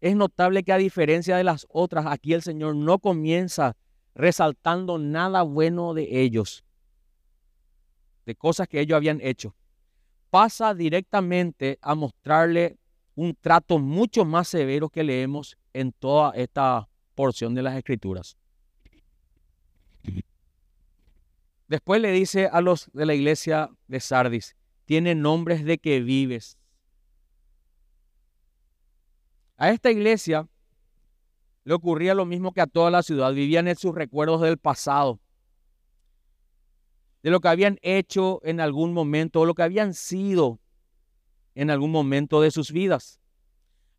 [0.00, 3.76] es notable que a diferencia de las otras, aquí el Señor no comienza
[4.14, 6.64] resaltando nada bueno de ellos,
[8.24, 9.54] de cosas que ellos habían hecho.
[10.30, 12.78] Pasa directamente a mostrarle
[13.14, 18.36] un trato mucho más severo que leemos en toda esta porción de las escrituras.
[21.66, 26.58] Después le dice a los de la iglesia de Sardis, tiene nombres de que vives.
[29.56, 30.48] A esta iglesia
[31.64, 35.20] le ocurría lo mismo que a toda la ciudad, vivían en sus recuerdos del pasado,
[37.22, 40.58] de lo que habían hecho en algún momento o lo que habían sido
[41.54, 43.20] en algún momento de sus vidas.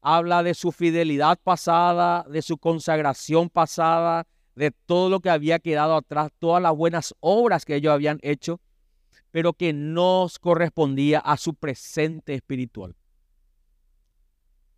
[0.02, 5.96] Habla de su fidelidad pasada, de su consagración pasada, de todo lo que había quedado
[5.96, 8.60] atrás, todas las buenas obras que ellos habían hecho,
[9.30, 12.96] pero que no correspondía a su presente espiritual.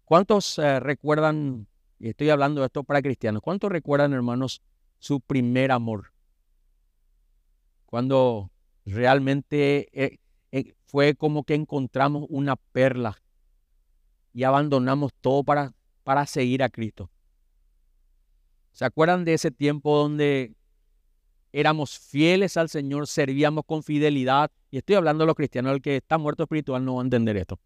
[0.05, 1.67] ¿Cuántos eh, recuerdan,
[1.99, 4.61] y estoy hablando de esto para cristianos, cuántos recuerdan, hermanos,
[4.99, 6.12] su primer amor?
[7.93, 8.49] Cuando
[8.87, 10.17] realmente eh,
[10.51, 13.21] eh, fue como que encontramos una perla
[14.33, 17.11] y abandonamos todo para, para seguir a Cristo.
[18.71, 20.55] ¿Se acuerdan de ese tiempo donde
[21.51, 24.49] éramos fieles al Señor, servíamos con fidelidad?
[24.71, 27.37] Y estoy hablando de los cristianos, el que está muerto espiritual no va a entender
[27.37, 27.59] esto.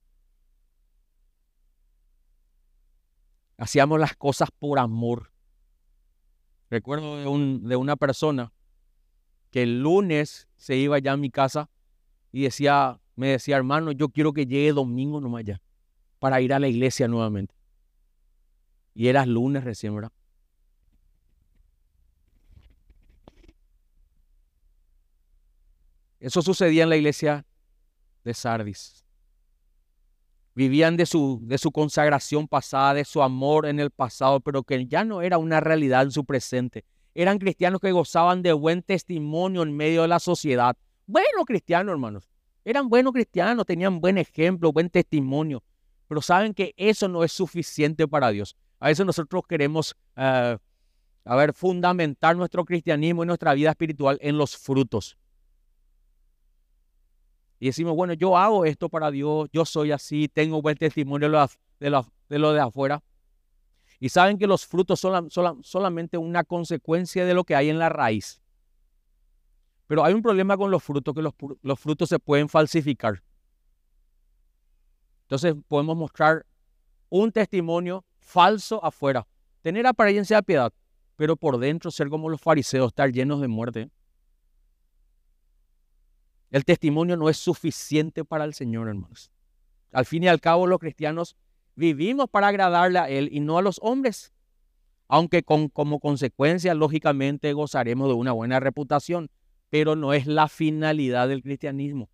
[3.57, 5.31] Hacíamos las cosas por amor.
[6.69, 8.51] Recuerdo de, un, de una persona
[9.51, 11.69] que el lunes se iba ya a mi casa
[12.31, 15.61] y decía, me decía, hermano, yo quiero que llegue domingo nomás ya,
[16.19, 17.55] para ir a la iglesia nuevamente.
[18.93, 20.11] Y era lunes recién, ¿verdad?
[26.19, 27.45] Eso sucedía en la iglesia
[28.23, 29.05] de Sardis.
[30.55, 34.87] Vivían de su, de su consagración pasada, de su amor en el pasado, pero que
[34.87, 36.83] ya no era una realidad en su presente.
[37.17, 40.77] Eran cristianos que gozaban de buen testimonio en medio de la sociedad.
[41.07, 42.29] Buenos cristianos, hermanos.
[42.63, 45.63] Eran buenos cristianos, tenían buen ejemplo, buen testimonio.
[46.07, 48.55] Pero saben que eso no es suficiente para Dios.
[48.79, 50.59] A veces nosotros queremos, eh,
[51.25, 55.17] a ver, fundamentar nuestro cristianismo y nuestra vida espiritual en los frutos.
[57.59, 61.29] Y decimos, bueno, yo hago esto para Dios, yo soy así, tengo buen testimonio
[61.79, 61.89] de
[62.37, 63.01] lo de, afuera.
[63.99, 65.29] Y saben que los frutos son
[65.63, 68.41] solamente una consecuencia de lo que hay en la raíz.
[69.87, 73.23] Pero hay un problema con los frutos, que los, los frutos se pueden falsificar.
[75.23, 76.45] Entonces podemos mostrar
[77.09, 79.27] un testimonio falso afuera,
[79.61, 80.73] tener apariencia de piedad,
[81.15, 83.89] pero por dentro ser como los fariseos, estar llenos de muerte.
[86.49, 89.31] El testimonio no es suficiente para el Señor, hermanos.
[89.91, 91.35] Al fin y al cabo, los cristianos
[91.77, 94.33] vivimos para agradarle a Él y no a los hombres.
[95.07, 99.29] Aunque con, como consecuencia, lógicamente, gozaremos de una buena reputación,
[99.69, 102.09] pero no es la finalidad del cristianismo.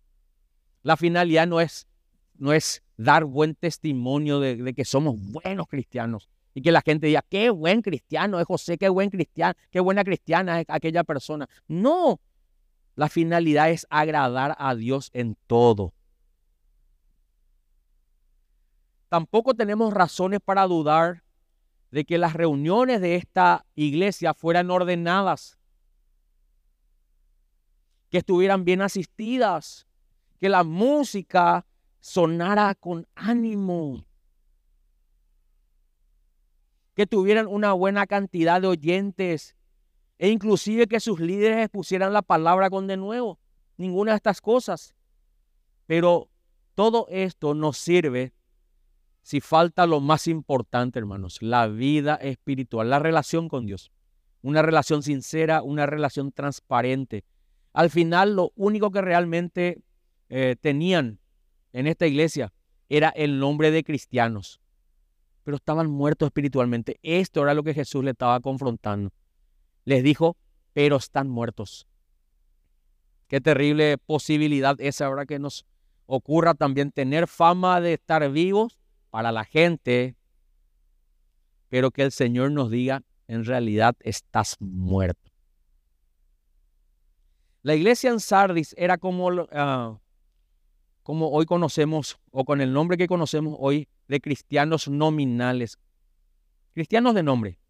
[0.82, 1.88] La finalidad no es,
[2.36, 7.08] no es dar buen testimonio de, de, que somos buenos cristianos y que la gente
[7.08, 11.48] diga, qué buen cristiano es José, qué buen cristiano, qué buena cristiana es aquella persona.
[11.66, 12.20] No,
[12.94, 15.94] la finalidad es agradar a Dios en todo.
[19.08, 21.22] Tampoco tenemos razones para dudar
[21.90, 25.58] de que las reuniones de esta iglesia fueran ordenadas,
[28.10, 29.86] que estuvieran bien asistidas,
[30.40, 31.64] que la música
[32.00, 34.04] sonara con ánimo,
[36.94, 39.56] que tuvieran una buena cantidad de oyentes
[40.18, 43.38] e inclusive que sus líderes expusieran la palabra con de nuevo.
[43.76, 44.94] Ninguna de estas cosas.
[45.86, 46.28] Pero
[46.74, 48.32] todo esto nos sirve
[49.24, 53.90] si falta lo más importante, hermanos, la vida espiritual, la relación con Dios.
[54.42, 57.24] Una relación sincera, una relación transparente.
[57.72, 59.82] Al final, lo único que realmente
[60.28, 61.18] eh, tenían
[61.72, 62.52] en esta iglesia
[62.88, 64.60] era el nombre de cristianos,
[65.42, 67.00] pero estaban muertos espiritualmente.
[67.02, 69.10] Esto era lo que Jesús le estaba confrontando
[69.84, 70.36] les dijo,
[70.72, 71.86] pero están muertos.
[73.28, 75.66] Qué terrible posibilidad es ahora que nos
[76.06, 78.78] ocurra también tener fama de estar vivos
[79.14, 80.16] para la gente,
[81.68, 85.30] pero que el Señor nos diga, en realidad estás muerto.
[87.62, 90.00] La iglesia en Sardis era como, ah,
[91.04, 95.78] como hoy conocemos, o con el nombre que conocemos hoy, de cristianos nominales.
[96.72, 97.60] Cristianos de nombre.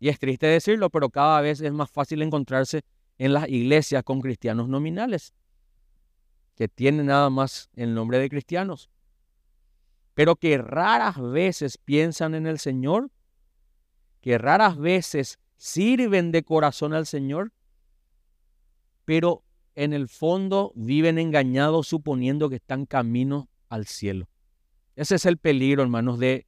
[0.00, 2.82] Y es triste decirlo, pero cada vez es más fácil encontrarse
[3.16, 5.34] en las iglesias con cristianos nominales,
[6.56, 8.90] que tienen nada más el nombre de cristianos,
[10.14, 13.10] pero que raras veces piensan en el Señor,
[14.20, 17.52] que raras veces sirven de corazón al Señor,
[19.04, 19.44] pero
[19.74, 24.28] en el fondo viven engañados suponiendo que están camino al cielo.
[24.96, 26.46] Ese es el peligro, hermanos, de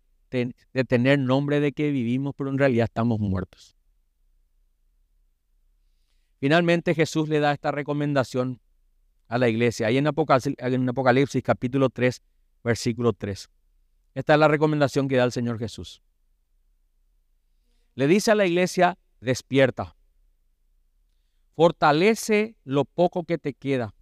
[0.72, 3.77] de tener nombre de que vivimos, pero en realidad estamos muertos.
[6.40, 8.61] Finalmente Jesús le da esta recomendación
[9.29, 12.21] a la iglesia, ahí en Apocalipsis, en Apocalipsis capítulo 3,
[12.65, 13.48] versículo 3.
[14.15, 16.02] Esta es la recomendación que da el Señor Jesús.
[17.94, 19.94] Le dice a la iglesia, despierta,
[21.54, 23.94] fortalece lo poco que te queda.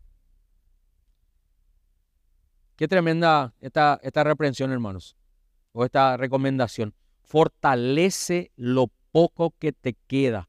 [2.76, 5.16] Qué tremenda esta, esta reprensión, hermanos
[5.72, 10.48] o esta recomendación, fortalece lo poco que te queda.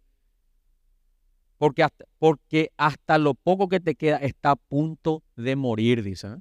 [1.58, 6.28] Porque hasta, porque hasta lo poco que te queda está a punto de morir, dice.
[6.28, 6.38] ¿eh?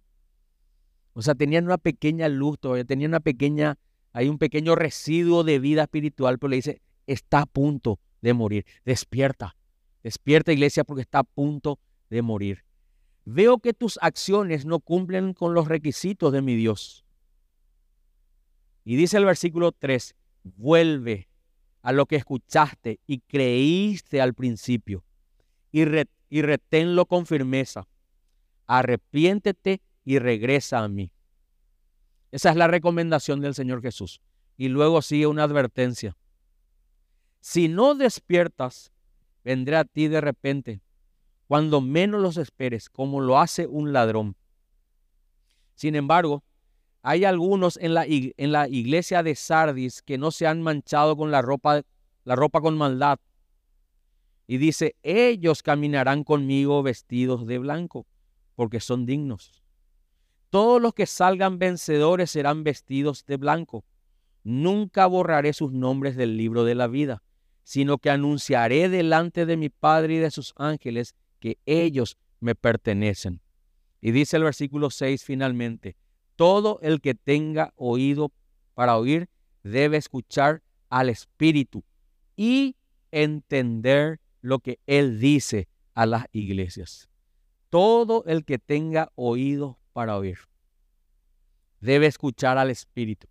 [1.15, 3.79] O sea, tenían una pequeña luz todavía, tenían una pequeña,
[4.13, 8.65] hay un pequeño residuo de vida espiritual, pero le dice, está a punto de morir.
[8.85, 9.57] Despierta,
[10.03, 12.65] despierta iglesia porque está a punto de morir.
[13.25, 17.05] Veo que tus acciones no cumplen con los requisitos de mi Dios.
[18.85, 21.29] Y dice el versículo 3, vuelve
[21.83, 25.05] a lo que escuchaste y creíste al principio,
[25.71, 25.83] y,
[26.31, 27.87] y reténlo con firmeza.
[28.67, 31.13] Arrepiéntete y regresa a mí.
[32.31, 34.21] Esa es la recomendación del Señor Jesús.
[34.57, 36.17] Y luego sigue una advertencia.
[37.41, 38.93] Si no despiertas,
[39.45, 40.81] vendré a ti de repente,
[41.47, 44.37] cuando menos los esperes, como lo hace un ladrón.
[45.75, 46.45] Sin embargo,
[47.03, 51.31] hay algunos en la, en la iglesia de Sardis que no se han manchado con
[51.31, 51.83] la ropa,
[52.25, 53.19] la ropa con maldad.
[54.47, 58.07] Y dice, ellos caminarán conmigo vestidos de blanco,
[58.55, 59.62] porque son dignos.
[60.53, 63.87] Todos los que salgan vencedores serán vestidos de blanco.
[64.45, 67.23] Nunca borraré sus nombres del libro de la vida,
[67.65, 73.41] sino que anunciaré delante de mi Padre y de sus ángeles que ellos me pertenecen.
[74.03, 75.97] Y dice el versículo 6 finalmente,
[76.37, 78.31] todo el que tenga oído
[78.75, 79.31] para oír
[79.63, 81.83] debe escuchar al Espíritu
[82.37, 82.77] y
[83.11, 87.09] entender lo que Él dice a las iglesias.
[87.71, 90.39] Todo el que tenga oído para oír
[91.83, 93.27] debe escuchar al Espíritu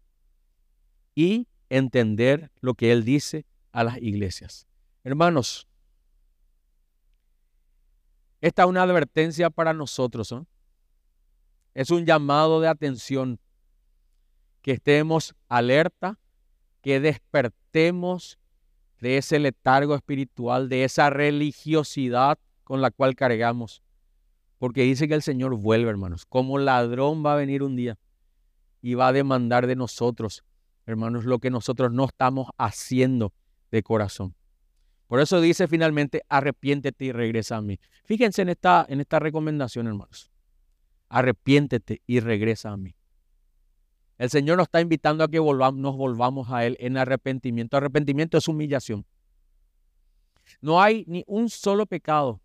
[1.16, 4.68] y entender lo que Él dice a las iglesias.
[5.04, 5.68] Hermanos,
[8.42, 10.36] esta es una advertencia para nosotros.
[11.74, 13.40] Es un llamado de atención.
[14.62, 16.20] Que estemos alerta,
[16.82, 18.38] que despertemos
[19.00, 23.82] de ese letargo espiritual, de esa religiosidad con la cual cargamos.
[24.62, 26.28] Porque dice que el Señor vuelve, hermanos.
[26.28, 27.98] Como ladrón va a venir un día
[28.80, 30.44] y va a demandar de nosotros,
[30.86, 33.34] hermanos, lo que nosotros no estamos haciendo
[33.72, 34.36] de corazón.
[35.08, 37.80] Por eso dice finalmente, arrepiéntete y regresa a mí.
[38.04, 40.30] Fíjense en esta, en esta recomendación, hermanos.
[41.10, 42.96] Arrepiéntete y regresa a mí.
[44.20, 47.78] El Señor nos está invitando a que nos volvamos a Él en arrepentimiento.
[47.78, 49.08] Arrepentimiento es humillación.
[50.62, 52.41] No hay ni un solo pecado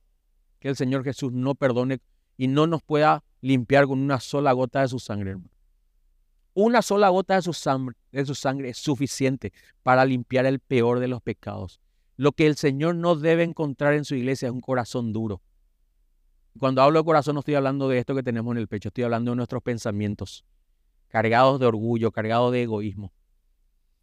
[0.67, 2.01] que el Señor Jesús no perdone
[2.37, 5.51] y no nos pueda limpiar con una sola gota de su sangre, hermano.
[6.55, 9.53] Una sola gota de su, sangre, de su sangre es suficiente
[9.85, 11.79] para limpiar el peor de los pecados.
[12.17, 15.41] Lo que el Señor no debe encontrar en su iglesia es un corazón duro.
[16.59, 19.05] Cuando hablo de corazón no estoy hablando de esto que tenemos en el pecho, estoy
[19.05, 20.45] hablando de nuestros pensamientos
[21.07, 23.13] cargados de orgullo, cargados de egoísmo.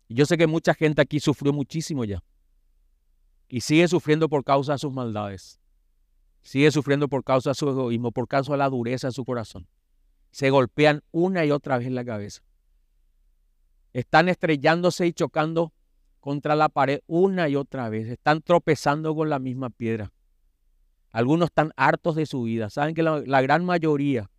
[0.08, 2.24] Yo sé que mucha gente aquí sufrió muchísimo ya.
[3.50, 5.60] Y sigue sufriendo por causa de sus maldades.
[6.44, 9.68] Sigue sufriendo por causa de su egoísmo, por causa de la dureza de su corazón.
[10.32, 12.44] Se golpean una y otra vez en la cabeza.
[13.94, 15.74] Están estrellándose y chocando
[16.20, 18.08] contra la pared una y otra vez.
[18.08, 20.12] Están tropezando con la misma piedra.
[21.12, 22.70] Algunos están hartos de su vida.
[22.70, 24.30] Saben que la, gran mayoría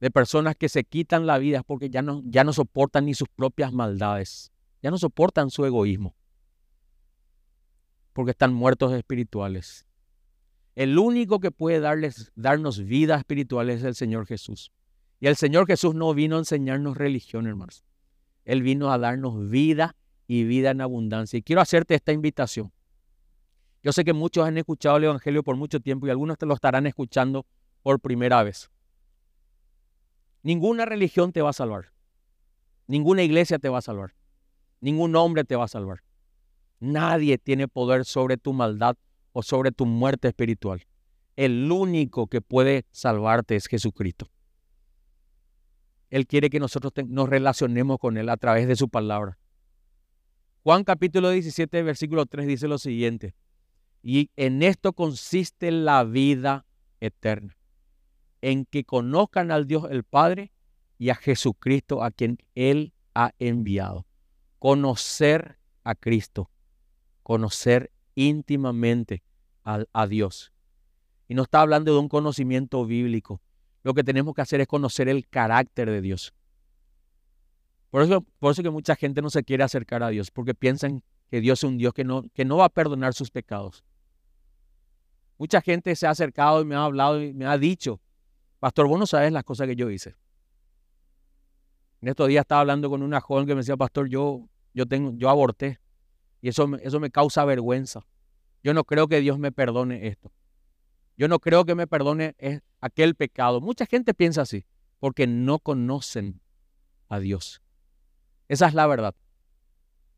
[0.00, 3.28] de personas que se quitan la vida porque ya no, ya no soportan ni sus
[3.28, 6.16] propias maldades, ya no soportan su egoísmo,
[8.12, 9.86] porque están muertos espirituales.
[10.74, 14.72] El único que puede darles, darnos vida espiritual es el Señor Jesús.
[15.18, 17.84] Y el Señor Jesús no vino a enseñarnos religión, hermanos.
[18.44, 19.96] Él vino a darnos vida
[20.26, 21.38] y vida en abundancia.
[21.38, 22.72] Y quiero hacerte esta invitación.
[23.82, 26.54] Yo sé que muchos han escuchado el Evangelio por mucho tiempo y algunos te lo
[26.54, 27.46] estarán escuchando
[27.82, 28.70] por primera vez.
[30.42, 31.92] Ninguna religión te va a salvar.
[32.86, 34.14] Ninguna iglesia te va a salvar.
[34.80, 36.02] Ningún hombre te va a salvar.
[36.78, 38.96] Nadie tiene poder sobre tu maldad
[39.32, 40.86] o sobre tu muerte espiritual.
[41.36, 44.28] El único que puede salvarte es Jesucristo.
[46.10, 49.38] Él quiere que nosotros nos relacionemos con Él a través de su palabra.
[50.62, 53.34] Juan capítulo 17, versículo 3 dice lo siguiente.
[54.02, 56.66] Y en esto consiste la vida
[57.00, 57.56] eterna
[58.42, 60.52] en que conozcan al Dios el Padre
[60.98, 64.06] y a Jesucristo a quien Él ha enviado.
[64.58, 66.50] Conocer a Cristo,
[67.22, 69.22] conocer íntimamente
[69.64, 70.52] a, a Dios.
[71.28, 73.40] Y no está hablando de un conocimiento bíblico.
[73.82, 76.34] Lo que tenemos que hacer es conocer el carácter de Dios.
[77.90, 81.02] Por eso, por eso que mucha gente no se quiere acercar a Dios, porque piensan
[81.28, 83.84] que Dios es un Dios que no, que no va a perdonar sus pecados.
[85.38, 88.00] Mucha gente se ha acercado y me ha hablado y me ha dicho,
[88.60, 90.14] Pastor, vos no sabes las cosas que yo hice.
[92.02, 95.12] En estos días estaba hablando con una joven que me decía, Pastor, yo, yo, tengo,
[95.16, 95.80] yo aborté.
[96.40, 98.06] Y eso, eso me causa vergüenza.
[98.62, 100.32] Yo no creo que Dios me perdone esto.
[101.16, 102.34] Yo no creo que me perdone
[102.80, 103.60] aquel pecado.
[103.60, 104.64] Mucha gente piensa así,
[104.98, 106.40] porque no conocen
[107.08, 107.60] a Dios.
[108.48, 109.14] Esa es la verdad.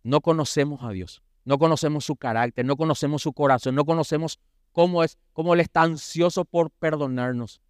[0.05, 1.23] No conocemos a Dios.
[1.45, 4.39] No conocemos su carácter, no conocemos su corazón, no conocemos
[4.71, 7.61] cómo es, cómo Él está ansioso por perdonarnos.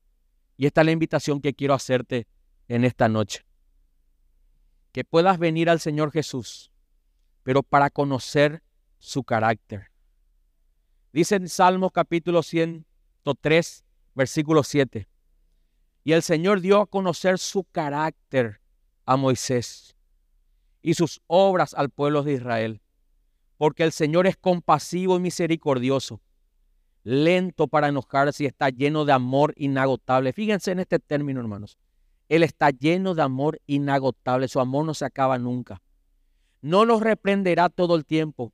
[0.56, 2.26] Y esta es la invitación que quiero hacerte
[2.68, 3.46] en esta noche.
[4.92, 6.70] Que puedas venir al Señor Jesús,
[7.42, 8.62] pero para conocer
[8.98, 9.90] su carácter.
[11.12, 13.84] Dice en Salmos capítulo 103,
[14.14, 15.08] versículo 7.
[16.04, 18.60] Y el Señor dio a conocer su carácter
[19.04, 19.96] a Moisés
[20.80, 22.80] y sus obras al pueblo de Israel,
[23.56, 26.20] porque el Señor es compasivo y misericordioso,
[27.04, 30.32] lento para enojarse y está lleno de amor inagotable.
[30.32, 31.78] Fíjense en este término, hermanos.
[32.28, 35.82] Él está lleno de amor inagotable, su amor no se acaba nunca.
[36.62, 38.52] No nos reprenderá todo el tiempo,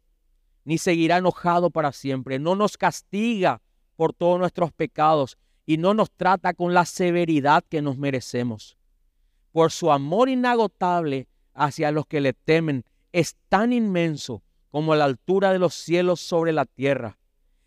[0.64, 2.38] ni seguirá enojado para siempre.
[2.38, 3.60] No nos castiga
[3.96, 8.78] por todos nuestros pecados y no nos trata con la severidad que nos merecemos.
[9.52, 15.52] Por su amor inagotable hacia los que le temen es tan inmenso como la altura
[15.52, 17.18] de los cielos sobre la tierra.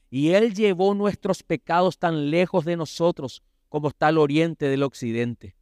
[0.10, 5.56] Y Él llevó nuestros pecados tan lejos de nosotros como está el oriente del occidente.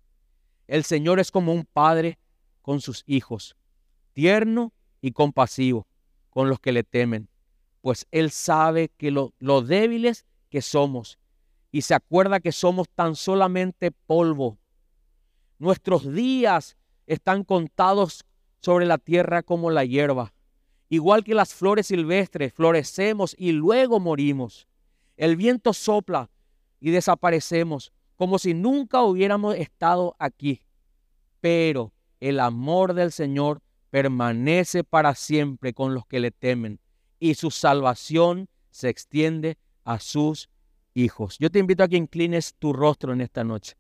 [0.68, 2.20] El Señor es como un padre
[2.62, 3.56] con sus hijos,
[4.20, 5.88] tierno y compasivo
[6.30, 7.30] con los que le temen,
[7.80, 11.18] pues Él sabe que lo, débiles que somos
[11.72, 14.58] y se acuerda que somos tan solamente polvo.
[15.58, 16.76] Nuestros días
[17.08, 18.26] están contados
[18.60, 20.34] sobre la tierra como la hierba.
[20.90, 24.68] Igual que las flores silvestres, florecemos y luego morimos.
[25.16, 26.30] El viento sopla
[26.82, 30.62] y desaparecemos como si nunca hubiéramos estado aquí.
[31.40, 36.80] Pero el amor del Señor permanece para siempre con los que le temen
[37.20, 40.50] y su salvación se extiende a sus
[40.94, 41.38] hijos.
[41.40, 43.76] Yo te invito a que inclines tu rostro en esta noche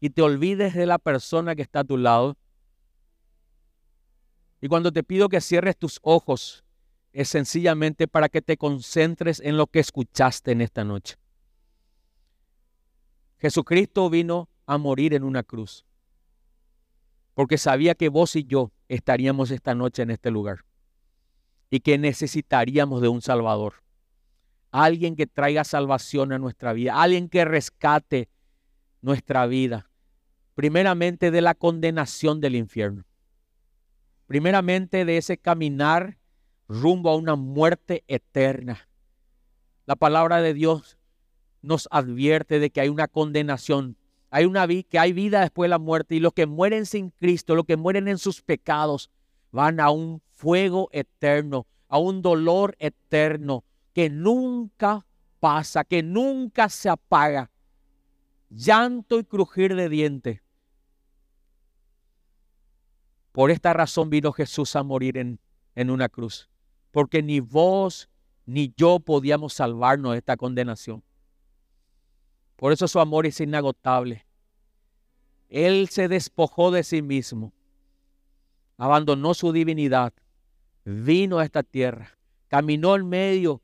[0.00, 2.36] y te olvides de la persona que está a tu lado.
[4.60, 6.64] Y cuando te pido que cierres tus ojos,
[7.12, 11.16] es sencillamente para que te concentres en lo que escuchaste en esta noche.
[13.38, 15.84] Jesucristo vino a morir en una cruz
[17.34, 20.64] porque sabía que vos y yo estaríamos esta noche en este lugar
[21.70, 23.82] y que necesitaríamos de un Salvador.
[24.70, 28.28] Alguien que traiga salvación a nuestra vida, alguien que rescate
[29.00, 29.90] nuestra vida,
[30.54, 33.04] primeramente de la condenación del infierno,
[34.26, 36.18] primeramente de ese caminar
[36.68, 38.88] rumbo a una muerte eterna.
[39.86, 40.98] La palabra de Dios
[41.62, 43.96] nos advierte de que hay una condenación
[44.34, 47.10] hay una vida, que hay vida después de la muerte y los que mueren sin
[47.10, 49.10] Cristo, los que mueren en sus pecados,
[49.50, 53.62] van a un fuego eterno, a un dolor eterno
[53.92, 55.04] que nunca
[55.38, 57.50] pasa, que nunca se apaga.
[58.48, 60.40] Llanto y crujir de dientes.
[63.32, 65.40] Por esta razón vino Jesús a morir en,
[65.74, 66.48] en una cruz,
[66.90, 68.08] porque ni vos
[68.46, 71.04] ni yo podíamos salvarnos de esta condenación.
[72.62, 74.24] Por eso su amor es inagotable.
[75.48, 77.52] Él se despojó de sí mismo,
[78.76, 80.12] abandonó su divinidad,
[80.84, 83.62] vino a esta tierra, caminó en medio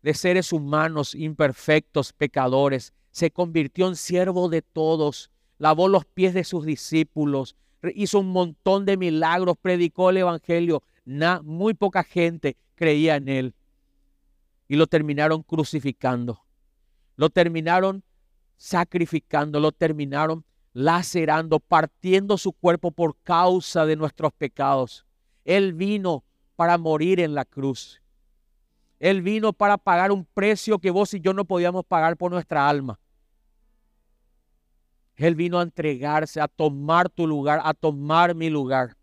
[0.00, 6.44] de seres humanos imperfectos, pecadores, se convirtió en siervo de todos, lavó los pies de
[6.44, 7.56] sus discípulos,
[7.94, 10.82] hizo un montón de milagros, predicó el Evangelio.
[11.42, 13.54] muy poca gente creía en él.
[14.66, 16.40] Y lo terminaron crucificando.
[17.16, 18.02] Lo terminaron
[18.60, 20.44] sacrificando, lo terminaron
[20.74, 25.06] lacerando, partiendo su cuerpo por causa de nuestros pecados.
[25.46, 26.24] Él vino
[26.56, 28.02] para morir en la cruz.
[28.98, 32.68] Él vino para pagar un precio que vos y yo no podíamos pagar por nuestra
[32.68, 33.00] alma.
[35.16, 38.94] Él vino a entregarse, a tomar tu lugar, a tomar mi lugar.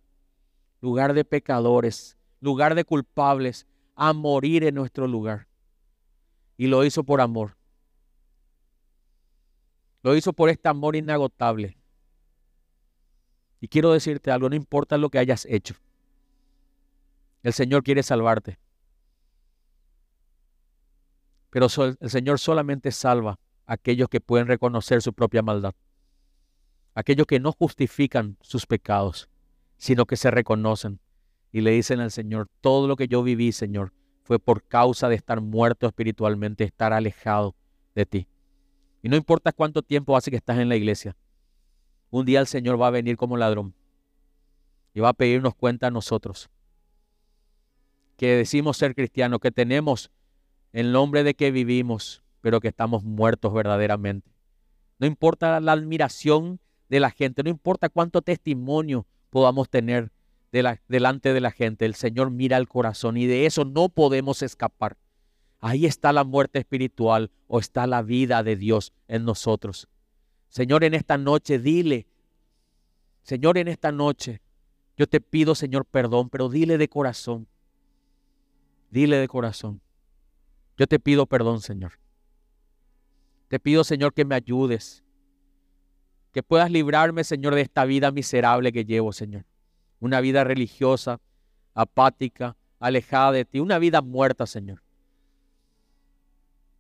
[0.82, 5.48] Lugar de pecadores, lugar de culpables, a morir en nuestro lugar.
[6.58, 7.57] Y lo hizo por amor.
[10.08, 11.78] Lo hizo por este amor inagotable.
[13.60, 15.76] Y quiero decirte algo, no importa lo que hayas hecho.
[17.44, 18.58] El Señor quiere salvarte.
[21.50, 21.68] Pero
[22.00, 25.76] el Señor solamente salva a aquellos que pueden reconocer su propia maldad.
[26.94, 29.28] Aquellos que no justifican sus pecados,
[29.76, 31.02] sino que se reconocen
[31.52, 33.92] y le dicen al Señor, todo lo que yo viví, Señor,
[34.24, 37.58] fue por causa de estar muerto espiritualmente, estar alejado
[37.94, 38.28] de ti.
[39.08, 41.16] Y no importa cuánto tiempo hace que estás en la iglesia.
[42.10, 43.74] Un día el Señor va a venir como ladrón
[44.94, 46.50] y va a pedirnos cuenta a nosotros.
[48.18, 50.12] Que decimos ser cristianos, que tenemos
[50.74, 54.30] el nombre de que vivimos, pero que estamos muertos verdaderamente.
[55.00, 60.12] No importa la admiración de la gente, no importa cuánto testimonio podamos tener
[60.52, 64.98] delante de la gente, el Señor mira el corazón y de eso no podemos escapar.
[65.60, 69.88] Ahí está la muerte espiritual o está la vida de Dios en nosotros.
[70.50, 72.08] Señor, en esta noche dile,
[73.24, 74.42] Señor, en esta noche,
[74.96, 77.48] Yo te pido, Señor, perdón, pero dile de corazón.
[78.90, 79.80] Dile de corazón.
[80.76, 82.00] Yo te pido perdón, Señor.
[83.48, 85.04] Te pido, Señor, que me ayudes.
[86.32, 89.46] Que puedas librarme, Señor, de esta vida miserable que llevo, Señor.
[90.00, 91.20] Una vida religiosa,
[91.76, 93.60] apática, alejada de ti.
[93.60, 94.82] Una vida muerta, Señor.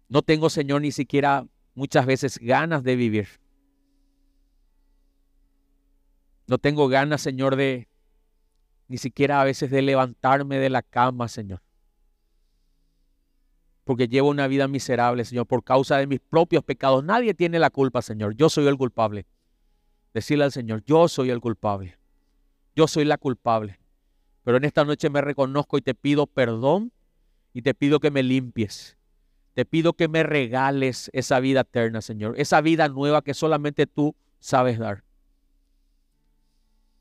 [0.09, 1.45] No tengo, Señor, ni siquiera
[1.75, 3.27] muchas veces ganas de vivir.
[6.47, 7.89] No tengo ganas, Señor, de
[8.87, 11.61] ni siquiera a veces de levantarme de la cama, Señor.
[13.83, 17.03] Porque llevo una vida miserable, Señor, por causa de mis propios pecados.
[17.03, 18.35] Nadie tiene la culpa, Señor.
[18.35, 19.25] Yo soy el culpable.
[20.13, 21.97] Decirle al Señor, yo soy el culpable.
[22.75, 23.79] Yo soy la culpable.
[24.43, 26.91] Pero en esta noche me reconozco y te pido perdón
[27.53, 28.96] y te pido que me limpies.
[29.57, 32.35] Te pido que me regales esa vida eterna, Señor.
[32.39, 35.03] Esa vida nueva que solamente tú sabes dar.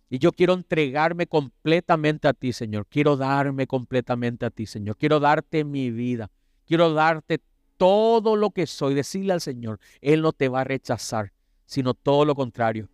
[0.09, 2.87] Y yo quiero entregarme completamente a ti, Señor.
[2.87, 4.97] Quiero darme completamente a ti, Señor.
[4.97, 6.31] Quiero darte mi vida.
[6.65, 7.43] Quiero darte
[7.77, 8.95] todo lo que soy.
[8.95, 11.35] Decirle al Señor, Él no te va a rechazar,
[11.67, 12.89] sino todo lo contrario.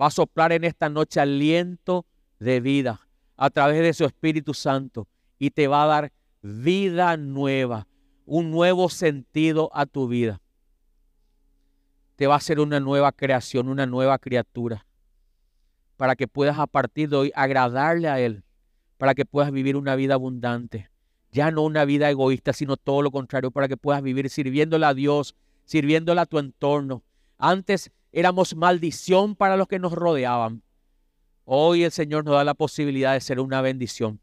[0.00, 2.06] Va a soplar en esta noche aliento
[2.38, 7.88] de vida a través de su Espíritu Santo y te va a dar vida nueva,
[8.30, 10.40] un nuevo sentido a tu vida.
[12.14, 14.86] Te va a hacer una nueva creación, una nueva criatura,
[15.96, 18.44] para que puedas a partir de hoy agradarle a Él,
[18.98, 20.92] para que puedas vivir una vida abundante,
[21.32, 24.94] ya no una vida egoísta, sino todo lo contrario, para que puedas vivir sirviéndole a
[24.94, 27.02] Dios, sirviéndole a tu entorno.
[27.36, 30.62] Antes éramos maldición para los que nos rodeaban.
[31.44, 34.20] Hoy el Señor nos da la posibilidad de ser una bendición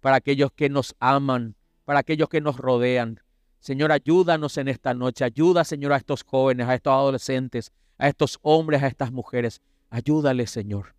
[0.00, 1.57] para aquellos que nos aman,
[1.88, 3.18] para aquellos que nos rodean.
[3.60, 5.24] Señor, ayúdanos en esta noche.
[5.24, 9.62] Ayuda, Señor, a estos jóvenes, a estos adolescentes, a estos hombres, a estas mujeres.
[9.88, 10.94] Ayúdales, Señor.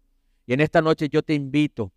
[0.48, 1.92] Y en esta noche yo te invito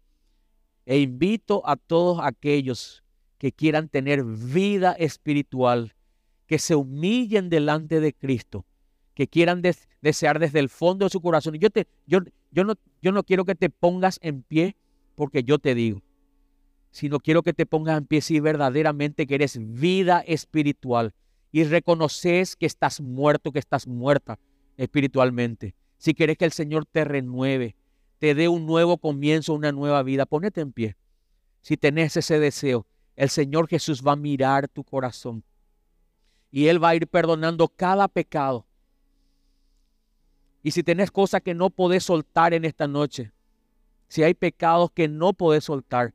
[0.84, 3.02] e invito a todos aquellos
[3.38, 5.94] que quieran tener vida espiritual,
[6.46, 8.66] que se humillen delante de Cristo,
[9.14, 9.62] que quieran
[10.02, 11.54] desear desde el fondo de su corazón.
[11.54, 12.18] Y yo, te, yo,
[12.50, 14.76] yo, no, yo no quiero que te pongas en pie
[15.14, 16.02] porque yo te digo
[16.92, 21.14] sino quiero que te pongas en pie si verdaderamente que eres vida espiritual
[21.50, 24.38] y reconoces que estás muerto, que estás muerta
[24.76, 25.74] espiritualmente.
[25.96, 27.74] Si quieres que el Señor te renueve,
[28.18, 30.96] te dé un nuevo comienzo, una nueva vida, ponete en pie.
[31.62, 32.86] Si tenés ese deseo,
[33.16, 35.42] el Señor Jesús va a mirar tu corazón
[36.50, 38.66] y Él va a ir perdonando cada pecado.
[40.62, 43.32] Y si tenés cosas que no podés soltar en esta noche,
[44.08, 46.12] si hay pecados que no podés soltar,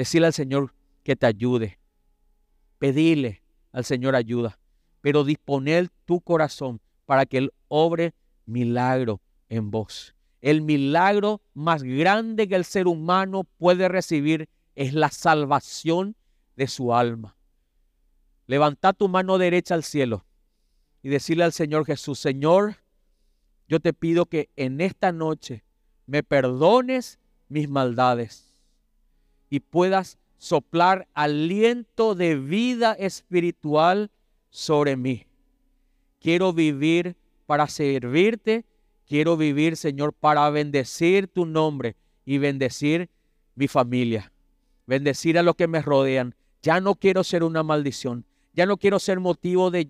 [0.00, 0.72] Decirle al Señor
[1.02, 1.78] que te ayude.
[2.78, 4.58] Pedirle al Señor ayuda.
[5.02, 8.14] Pero disponer tu corazón para que Él obre
[8.46, 9.20] milagro
[9.50, 10.14] en vos.
[10.40, 16.16] El milagro más grande que el ser humano puede recibir es la salvación
[16.56, 17.36] de su alma.
[18.46, 20.24] Levanta tu mano derecha al cielo
[21.02, 22.76] y decirle al Señor Jesús, Señor,
[23.68, 25.62] yo te pido que en esta noche
[26.06, 27.18] me perdones
[27.50, 28.49] mis maldades
[29.50, 34.10] y puedas soplar aliento de vida espiritual
[34.48, 35.26] sobre mí.
[36.20, 38.64] Quiero vivir para servirte,
[39.06, 43.10] quiero vivir, Señor, para bendecir tu nombre y bendecir
[43.54, 44.32] mi familia,
[44.86, 46.34] bendecir a los que me rodean.
[46.62, 48.24] Ya no quiero ser una maldición,
[48.54, 49.88] ya no quiero ser motivo de,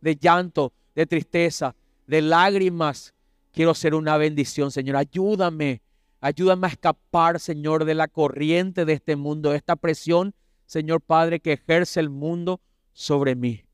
[0.00, 1.74] de llanto, de tristeza,
[2.06, 3.14] de lágrimas.
[3.52, 4.96] Quiero ser una bendición, Señor.
[4.96, 5.80] Ayúdame
[6.20, 10.34] Ayúdame a escapar, Señor, de la corriente de este mundo, de esta presión,
[10.66, 12.60] Señor Padre, que ejerce el mundo
[12.92, 13.64] sobre mí.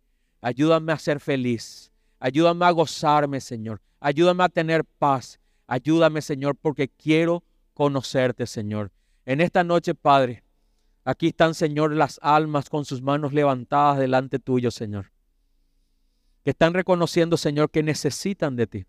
[0.43, 1.91] Ayúdame a ser feliz.
[2.19, 3.81] Ayúdame a gozarme, Señor.
[3.99, 5.41] Ayúdame a tener paz.
[5.67, 7.43] Ayúdame, Señor, porque quiero
[7.73, 8.93] conocerte, Señor.
[9.25, 10.45] En esta noche, Padre,
[11.05, 15.13] aquí están, Señor, las almas con sus manos levantadas delante tuyo, Señor.
[16.45, 18.87] Que están reconociendo, Señor, que necesitan de ti.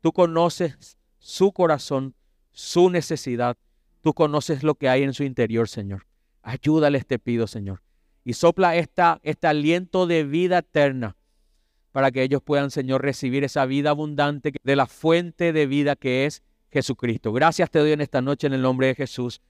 [0.00, 2.14] Tú conoces su corazón
[2.54, 3.58] su necesidad.
[4.00, 6.06] Tú conoces lo que hay en su interior, Señor.
[6.42, 7.82] Ayúdales, te pido, Señor.
[8.24, 11.16] Y sopla esta, este aliento de vida eterna
[11.92, 16.26] para que ellos puedan, Señor, recibir esa vida abundante de la fuente de vida que
[16.26, 17.32] es Jesucristo.
[17.32, 19.40] Gracias te doy en esta noche en el nombre de Jesús.